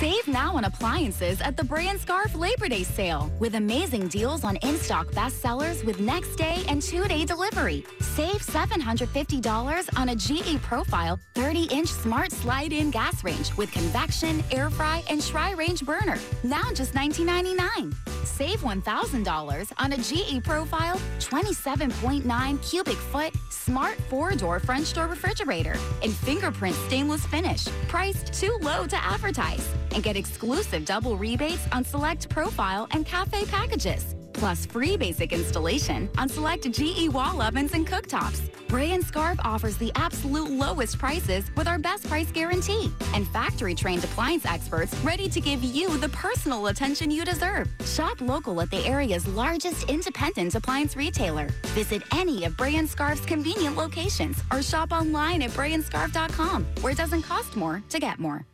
Save 0.00 0.28
now 0.28 0.56
on 0.56 0.64
appliances 0.64 1.42
at 1.42 1.58
the 1.58 1.62
Brand 1.62 2.00
Scarf 2.00 2.34
Labor 2.34 2.70
Day 2.70 2.84
sale 2.84 3.30
with 3.38 3.56
amazing 3.56 4.08
deals 4.08 4.44
on 4.44 4.56
in-stock 4.62 5.08
bestsellers 5.08 5.84
with 5.84 6.00
next 6.00 6.36
day 6.36 6.64
and 6.68 6.80
two-day 6.80 7.26
delivery. 7.26 7.84
Save 8.00 8.40
$750 8.40 9.98
on 9.98 10.08
a 10.08 10.16
GE 10.16 10.62
Profile 10.62 11.20
30-inch 11.34 11.86
smart 11.86 12.32
slide-in 12.32 12.90
gas 12.90 13.22
range 13.22 13.54
with 13.58 13.70
convection, 13.72 14.42
air 14.50 14.70
fry, 14.70 15.02
and 15.10 15.22
tri-range 15.22 15.84
burner. 15.84 16.16
Now 16.44 16.72
just 16.72 16.94
$19.99. 16.94 17.94
Save 18.24 18.60
$1,000 18.60 19.72
on 19.76 19.92
a 19.92 19.98
GE 19.98 20.42
Profile 20.42 20.98
27.9 21.18 22.70
cubic 22.70 22.96
foot 22.96 23.34
smart 23.50 23.98
four-door 24.08 24.60
French 24.60 24.94
door 24.94 25.08
refrigerator 25.08 25.76
in 26.02 26.10
fingerprint 26.10 26.74
stainless 26.86 27.26
finish, 27.26 27.66
priced 27.86 28.32
too 28.32 28.56
low 28.62 28.86
to 28.86 28.96
advertise 29.04 29.68
and 29.94 30.02
get 30.02 30.16
exclusive 30.16 30.84
double 30.84 31.16
rebates 31.16 31.66
on 31.72 31.84
select 31.84 32.28
profile 32.28 32.88
and 32.92 33.06
cafe 33.06 33.44
packages. 33.46 34.14
Plus 34.32 34.64
free 34.64 34.96
basic 34.96 35.32
installation 35.32 36.08
on 36.16 36.28
select 36.28 36.70
GE 36.70 37.08
wall 37.08 37.42
ovens 37.42 37.74
and 37.74 37.86
cooktops. 37.86 38.40
Bray 38.68 38.92
and 38.92 39.04
Scarff 39.04 39.38
offers 39.44 39.76
the 39.76 39.90
absolute 39.96 40.48
lowest 40.48 40.96
prices 40.98 41.50
with 41.56 41.66
our 41.66 41.78
best 41.78 42.06
price 42.08 42.30
guarantee 42.30 42.90
and 43.14 43.26
factory 43.28 43.74
trained 43.74 44.04
appliance 44.04 44.46
experts 44.46 44.96
ready 45.00 45.28
to 45.28 45.40
give 45.40 45.62
you 45.62 45.96
the 45.98 46.08
personal 46.10 46.68
attention 46.68 47.10
you 47.10 47.24
deserve. 47.24 47.68
Shop 47.84 48.20
local 48.20 48.60
at 48.60 48.70
the 48.70 48.86
area's 48.86 49.26
largest 49.28 49.90
independent 49.90 50.54
appliance 50.54 50.94
retailer. 50.96 51.48
Visit 51.74 52.02
any 52.12 52.44
of 52.44 52.56
Bray 52.56 52.76
and 52.76 52.88
Scarff's 52.88 53.24
convenient 53.26 53.76
locations 53.76 54.40
or 54.52 54.62
shop 54.62 54.92
online 54.92 55.42
at 55.42 55.50
brayandscarff.com 55.50 56.64
where 56.80 56.92
it 56.92 56.98
doesn't 56.98 57.22
cost 57.22 57.56
more 57.56 57.82
to 57.88 57.98
get 57.98 58.20
more. 58.20 58.46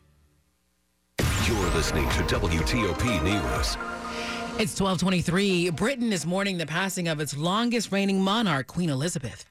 You're 1.47 1.71
listening 1.71 2.09
to 2.09 2.23
WTOP 2.25 3.23
News. 3.23 3.77
It's 4.59 4.81
1223. 4.81 5.71
Britain 5.71 6.13
is 6.13 6.27
mourning 6.27 6.59
the 6.59 6.67
passing 6.67 7.07
of 7.07 7.21
its 7.21 7.37
longest 7.37 7.93
reigning 7.93 8.21
monarch, 8.21 8.67
Queen 8.67 8.91
Elizabeth. 8.91 9.47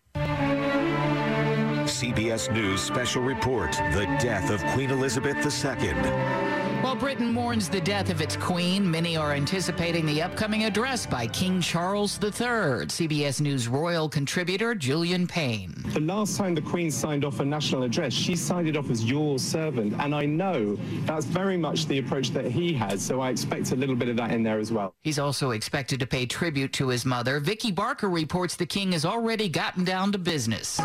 CBS 1.86 2.52
News 2.52 2.82
special 2.82 3.22
report 3.22 3.72
The 3.94 4.06
death 4.20 4.50
of 4.52 4.62
Queen 4.74 4.90
Elizabeth 4.90 5.38
II. 5.38 6.55
While 6.86 6.96
Britain 6.96 7.32
mourns 7.34 7.68
the 7.68 7.82
death 7.82 8.12
of 8.12 8.22
its 8.22 8.38
queen, 8.38 8.90
many 8.90 9.18
are 9.18 9.32
anticipating 9.32 10.06
the 10.06 10.22
upcoming 10.22 10.66
address 10.66 11.08
by 11.08 11.26
King 11.26 11.60
Charles 11.60 12.24
III. 12.24 12.86
CBS 12.86 13.42
News 13.42 13.68
royal 13.68 14.08
contributor 14.08 14.76
Julian 14.76 15.26
Payne. 15.26 15.74
The 15.96 16.02
last 16.02 16.38
time 16.38 16.54
the 16.54 16.62
Queen 16.62 16.92
signed 16.92 17.26
off 17.26 17.40
a 17.40 17.44
national 17.44 17.82
address, 17.82 18.14
she 18.14 18.36
signed 18.36 18.68
it 18.68 18.78
off 18.78 18.92
as 18.92 19.04
your 19.04 19.40
servant. 19.40 19.96
And 20.00 20.14
I 20.14 20.28
know 20.28 20.78
that's 21.08 21.26
very 21.26 21.58
much 21.58 21.88
the 21.88 21.98
approach 21.98 22.30
that 22.34 22.46
he 22.46 22.72
has. 22.74 23.02
So 23.02 23.20
I 23.20 23.32
expect 23.32 23.72
a 23.72 23.76
little 23.76 23.96
bit 23.96 24.08
of 24.08 24.18
that 24.18 24.30
in 24.30 24.44
there 24.44 24.60
as 24.60 24.72
well. 24.72 24.94
He's 25.02 25.18
also 25.18 25.52
expected 25.52 26.00
to 26.02 26.06
pay 26.06 26.28
tribute 26.28 26.72
to 26.74 26.90
his 26.90 27.04
mother. 27.04 27.40
Vicky 27.40 27.72
Barker 27.72 28.12
reports 28.12 28.56
the 28.56 28.68
king 28.68 28.92
has 28.92 29.06
already 29.06 29.50
gotten 29.50 29.86
down 29.86 30.12
to 30.12 30.20
business. 30.20 30.80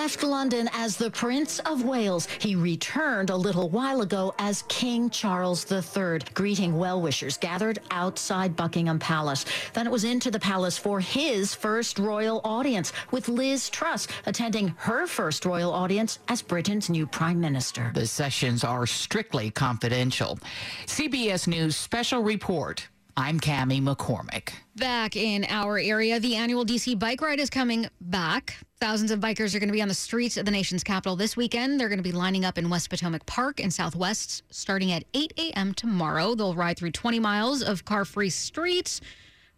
Left 0.00 0.22
London 0.22 0.70
as 0.72 0.96
the 0.96 1.10
Prince 1.10 1.58
of 1.58 1.84
Wales. 1.84 2.26
He 2.38 2.54
returned 2.54 3.28
a 3.28 3.36
little 3.36 3.68
while 3.68 4.00
ago 4.00 4.34
as 4.38 4.62
King 4.66 5.10
Charles 5.10 5.70
III, 5.70 6.20
greeting 6.32 6.78
well 6.78 7.02
wishers 7.02 7.36
gathered 7.36 7.80
outside 7.90 8.56
Buckingham 8.56 8.98
Palace. 8.98 9.44
Then 9.74 9.86
it 9.86 9.92
was 9.92 10.04
into 10.04 10.30
the 10.30 10.40
palace 10.40 10.78
for 10.78 11.00
his 11.00 11.54
first 11.54 11.98
royal 11.98 12.40
audience, 12.44 12.94
with 13.10 13.28
Liz 13.28 13.68
Truss 13.68 14.08
attending 14.24 14.68
her 14.78 15.06
first 15.06 15.44
royal 15.44 15.70
audience 15.70 16.18
as 16.28 16.40
Britain's 16.40 16.88
new 16.88 17.06
prime 17.06 17.38
minister. 17.38 17.90
The 17.94 18.06
sessions 18.06 18.64
are 18.64 18.86
strictly 18.86 19.50
confidential. 19.50 20.38
CBS 20.86 21.46
News 21.46 21.76
special 21.76 22.22
report. 22.22 22.88
I'm 23.16 23.40
Cami 23.40 23.82
McCormick. 23.82 24.52
Back 24.76 25.16
in 25.16 25.44
our 25.48 25.78
area, 25.78 26.20
the 26.20 26.36
annual 26.36 26.64
DC 26.64 26.98
bike 26.98 27.20
ride 27.20 27.40
is 27.40 27.50
coming 27.50 27.88
back. 28.00 28.56
Thousands 28.80 29.10
of 29.10 29.20
bikers 29.20 29.54
are 29.54 29.58
going 29.58 29.68
to 29.68 29.74
be 29.74 29.82
on 29.82 29.88
the 29.88 29.94
streets 29.94 30.36
of 30.36 30.44
the 30.44 30.50
nation's 30.50 30.82
capital 30.82 31.16
this 31.16 31.36
weekend. 31.36 31.78
They're 31.78 31.88
going 31.88 31.98
to 31.98 32.02
be 32.02 32.12
lining 32.12 32.44
up 32.44 32.56
in 32.56 32.70
West 32.70 32.88
Potomac 32.88 33.26
Park 33.26 33.60
in 33.60 33.70
Southwest 33.70 34.42
starting 34.50 34.92
at 34.92 35.04
8 35.12 35.32
a.m. 35.36 35.74
tomorrow. 35.74 36.34
They'll 36.34 36.54
ride 36.54 36.78
through 36.78 36.92
20 36.92 37.18
miles 37.20 37.62
of 37.62 37.84
car 37.84 38.04
free 38.04 38.30
streets. 38.30 39.00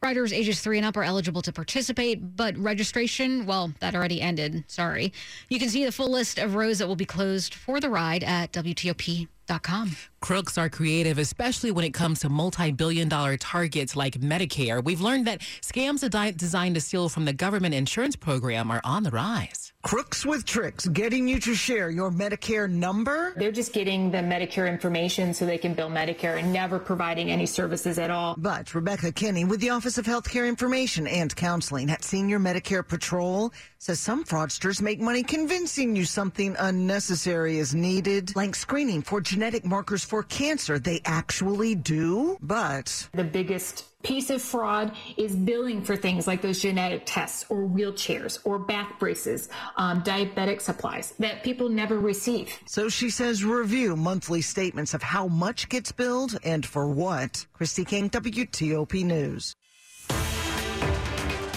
Riders 0.03 0.33
ages 0.33 0.61
three 0.61 0.79
and 0.79 0.87
up 0.87 0.97
are 0.97 1.05
eligible 1.05 1.43
to 1.43 1.53
participate, 1.53 2.37
but 2.37 2.59
registration, 2.59 3.47
well, 3.47 3.73
that 3.79 3.95
already 3.95 4.21
ended. 4.21 4.65
Sorry. 4.67 5.13
You 5.49 5.61
can 5.61 5.69
see 5.69 5.85
the 5.85 5.93
full 5.93 6.11
list 6.11 6.41
of 6.41 6.57
roads 6.57 6.81
that 6.81 6.89
will 6.89 6.97
be 6.97 7.05
closed 7.05 7.55
for 7.55 7.79
the 7.79 7.89
ride 7.89 8.25
at 8.25 8.53
WTOP.com. 8.53 9.97
Crooks 10.21 10.59
are 10.59 10.69
creative, 10.69 11.19
especially 11.19 11.71
when 11.71 11.85
it 11.85 11.95
comes 11.95 12.19
to 12.21 12.29
multi 12.29 12.73
billion 12.73 13.09
dollar 13.09 13.37
targets 13.37 13.95
like 13.95 14.15
Medicare. 14.15 14.83
We've 14.83 15.01
learned 15.01 15.29
that 15.29 15.41
scams 15.61 16.37
designed 16.37 16.75
to 16.75 16.81
steal 16.81 17.09
from 17.09 17.25
the 17.25 17.33
government 17.33 17.75
insurance 17.75 18.17
program 18.17 18.73
are 18.73 18.81
on 18.83 19.05
the 19.05 19.11
rise. 19.13 19.72
Crooks 19.83 20.25
with 20.25 20.45
tricks, 20.45 20.87
getting 20.87 21.27
you 21.27 21.41
to 21.41 21.57
share 21.57 21.91
your 21.91 22.13
Medicare 22.13 22.71
number. 22.71 23.35
They're 23.37 23.51
just 23.51 23.73
getting 23.73 24.13
the 24.13 24.19
Medicare 24.19 24.69
information 24.69 25.35
so 25.35 25.45
they 25.45 25.59
can 25.59 25.75
bill 25.75 25.91
Medicare 25.91 26.39
and 26.39 26.53
never 26.53 26.79
providing 26.79 27.33
any 27.33 27.47
services 27.47 27.99
at 27.99 28.09
all. 28.09 28.37
But 28.39 28.77
Rebecca 28.77 29.11
Kinney 29.11 29.45
with 29.45 29.61
the 29.61 29.71
Office 29.71 29.99
of 29.99 30.07
Healthcare 30.07 30.49
Information 30.49 31.09
and 31.09 31.35
Counseling 31.35 31.91
at 31.91 32.05
Senior 32.05 32.39
Medicare 32.39 32.87
Patrol 32.87 33.53
says 33.79 33.99
some 33.99 34.25
fraudsters 34.25 34.81
make 34.81 35.01
money 35.01 35.25
convincing 35.25 35.97
you 35.97 36.05
something 36.05 36.55
unnecessary 36.61 37.59
is 37.59 37.75
needed, 37.75 38.37
like 38.37 38.55
screening 38.55 39.03
for 39.03 39.21
genetic 39.21 39.65
markers 39.65 40.05
for 40.05 40.23
cancer. 40.23 40.79
They 40.79 41.01
actually 41.05 41.75
do, 41.75 42.39
but 42.41 43.09
the 43.15 43.25
biggest 43.25 43.87
piece 44.03 44.31
of 44.31 44.43
fraud 44.43 44.93
is 45.17 45.35
billing 45.35 45.83
for 45.83 45.97
things 45.97 46.27
like 46.27 46.43
those 46.43 46.61
genetic 46.61 47.03
tests 47.05 47.47
or 47.49 47.69
wheelchairs 47.69 48.39
or 48.45 48.59
back 48.59 48.99
braces, 48.99 49.49
um, 49.77 50.03
diabetic 50.03 50.61
supplies 50.61 51.15
that 51.19 51.43
people 51.43 51.69
never 51.69 51.99
receive. 51.99 52.53
So 52.67 52.89
she 52.89 53.11
says 53.11 53.45
review 53.45 53.97
monthly 53.97 54.43
statements 54.43 54.95
of 54.95 55.03
how 55.03 55.29
much 55.29 55.69
gets 55.69 55.93
billed 55.93 56.39
and 56.45 56.65
for 56.65 56.89
what. 56.89 57.47
Christy 57.53 57.85
King, 57.85 58.11
WTOP 58.11 59.05
News. 59.05 59.55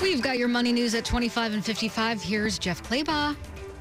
We've 0.01 0.21
got 0.21 0.37
your 0.37 0.47
money 0.47 0.71
news 0.71 0.93
at 0.93 1.03
25 1.05 1.53
and 1.53 1.65
55. 1.65 2.21
Here's 2.21 2.59
Jeff 2.59 2.83
Clabaugh. 2.83 3.35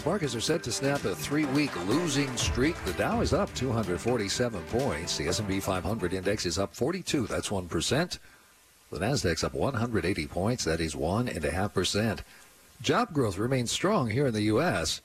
Markets 0.06 0.34
are 0.34 0.40
set 0.40 0.62
to 0.62 0.72
snap 0.72 1.04
a 1.04 1.14
three-week 1.14 1.74
losing 1.86 2.34
streak. 2.36 2.76
The 2.84 2.92
Dow 2.92 3.22
is 3.22 3.32
up 3.32 3.52
247 3.54 4.62
points. 4.64 5.16
The 5.16 5.28
S&P 5.28 5.60
500 5.60 6.12
index 6.12 6.44
is 6.44 6.58
up 6.58 6.74
42. 6.74 7.26
That's 7.26 7.50
one 7.50 7.68
percent. 7.68 8.18
The 8.94 9.00
Nasdaq's 9.00 9.42
up 9.42 9.54
180 9.54 10.28
points. 10.28 10.62
That 10.62 10.80
is 10.80 10.94
one 10.94 11.26
and 11.26 11.44
a 11.44 11.50
half 11.50 11.74
percent. 11.74 12.22
Job 12.80 13.12
growth 13.12 13.38
remains 13.38 13.72
strong 13.72 14.08
here 14.08 14.28
in 14.28 14.32
the 14.32 14.42
U.S. 14.42 15.00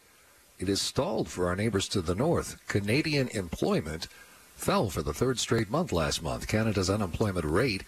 It 0.60 0.70
is 0.70 0.80
stalled 0.80 1.28
for 1.28 1.48
our 1.48 1.56
neighbors 1.56 1.88
to 1.90 2.02
the 2.04 2.14
north. 2.14 2.60
Canadian 2.68 3.30
employment 3.30 4.08
fell 4.56 4.92
for 4.92 5.02
the 5.02 5.12
third 5.12 5.40
straight 5.40 5.72
month 5.72 5.92
last 5.92 6.22
month. 6.22 6.48
Canada's 6.48 6.88
unemployment 6.88 7.48
rate 7.48 7.84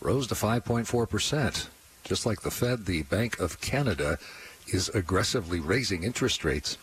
rose 0.00 0.28
to 0.28 0.36
5.4 0.36 1.08
percent. 1.08 1.68
Just 2.04 2.26
like 2.26 2.42
the 2.42 2.52
Fed, 2.52 2.86
the 2.86 3.02
Bank 3.02 3.40
of 3.40 3.60
Canada 3.60 4.20
is 4.68 4.88
aggressively 4.90 5.58
raising 5.58 6.04
interest 6.04 6.44
rates. 6.44 6.78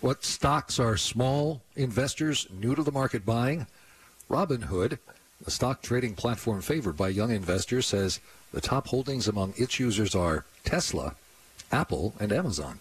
What 0.00 0.24
stocks 0.24 0.78
are 0.78 0.96
small 0.96 1.60
investors 1.76 2.46
new 2.50 2.74
to 2.74 2.82
the 2.82 2.92
market 2.92 3.26
buying? 3.26 3.66
Robinhood, 4.30 4.96
the 5.44 5.50
stock 5.50 5.82
trading 5.82 6.14
platform 6.14 6.60
favored 6.60 6.96
by 6.96 7.08
young 7.08 7.30
investors, 7.30 7.86
says 7.86 8.20
the 8.52 8.60
top 8.60 8.88
holdings 8.88 9.28
among 9.28 9.54
its 9.56 9.78
users 9.78 10.14
are 10.14 10.44
Tesla, 10.64 11.14
Apple, 11.72 12.14
and 12.20 12.32
Amazon. 12.32 12.78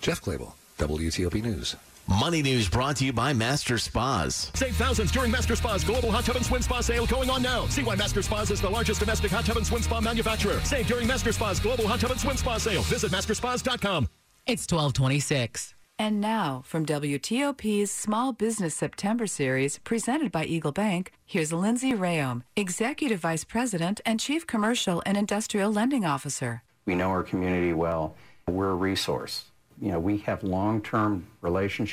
Jeff 0.00 0.22
Clabaugh, 0.22 0.52
WTOP 0.78 1.42
News. 1.42 1.76
Money 2.08 2.40
News 2.40 2.70
brought 2.70 2.96
to 2.96 3.04
you 3.04 3.12
by 3.12 3.34
Master 3.34 3.76
Spas. 3.76 4.50
Save 4.54 4.76
thousands 4.76 5.12
during 5.12 5.30
Master 5.30 5.54
Spa's 5.54 5.84
global 5.84 6.10
hot 6.10 6.24
tub 6.24 6.36
and 6.36 6.46
swim 6.46 6.62
spa 6.62 6.80
sale 6.80 7.06
going 7.06 7.28
on 7.28 7.42
now. 7.42 7.66
See 7.66 7.82
why 7.82 7.96
Master 7.96 8.22
Spas 8.22 8.50
is 8.50 8.62
the 8.62 8.70
largest 8.70 9.00
domestic 9.00 9.30
hot 9.30 9.44
tub 9.44 9.58
and 9.58 9.66
swim 9.66 9.82
spa 9.82 10.00
manufacturer. 10.00 10.58
Save 10.60 10.86
during 10.86 11.06
Master 11.06 11.32
Spa's 11.32 11.60
global 11.60 11.86
hot 11.86 12.00
tub 12.00 12.10
and 12.10 12.20
swim 12.20 12.38
spa 12.38 12.56
sale. 12.56 12.82
Visit 12.84 13.12
masterspas.com. 13.12 14.08
It's 14.46 14.62
1226. 14.62 15.74
And 16.00 16.20
now, 16.20 16.62
from 16.64 16.86
WTOP's 16.86 17.90
Small 17.90 18.32
Business 18.32 18.72
September 18.72 19.26
series, 19.26 19.78
presented 19.78 20.30
by 20.30 20.44
Eagle 20.44 20.70
Bank, 20.70 21.10
here's 21.26 21.52
Lindsay 21.52 21.92
Rayom, 21.92 22.42
Executive 22.54 23.18
Vice 23.18 23.42
President 23.42 24.00
and 24.06 24.20
Chief 24.20 24.46
Commercial 24.46 25.02
and 25.04 25.16
Industrial 25.16 25.72
Lending 25.72 26.04
Officer. 26.04 26.62
We 26.86 26.94
know 26.94 27.08
our 27.08 27.24
community 27.24 27.72
well. 27.72 28.14
We're 28.46 28.70
a 28.70 28.76
resource. 28.76 29.46
You 29.80 29.90
know, 29.90 29.98
we 29.98 30.18
have 30.18 30.44
long-term 30.44 31.26
relationships 31.40 31.86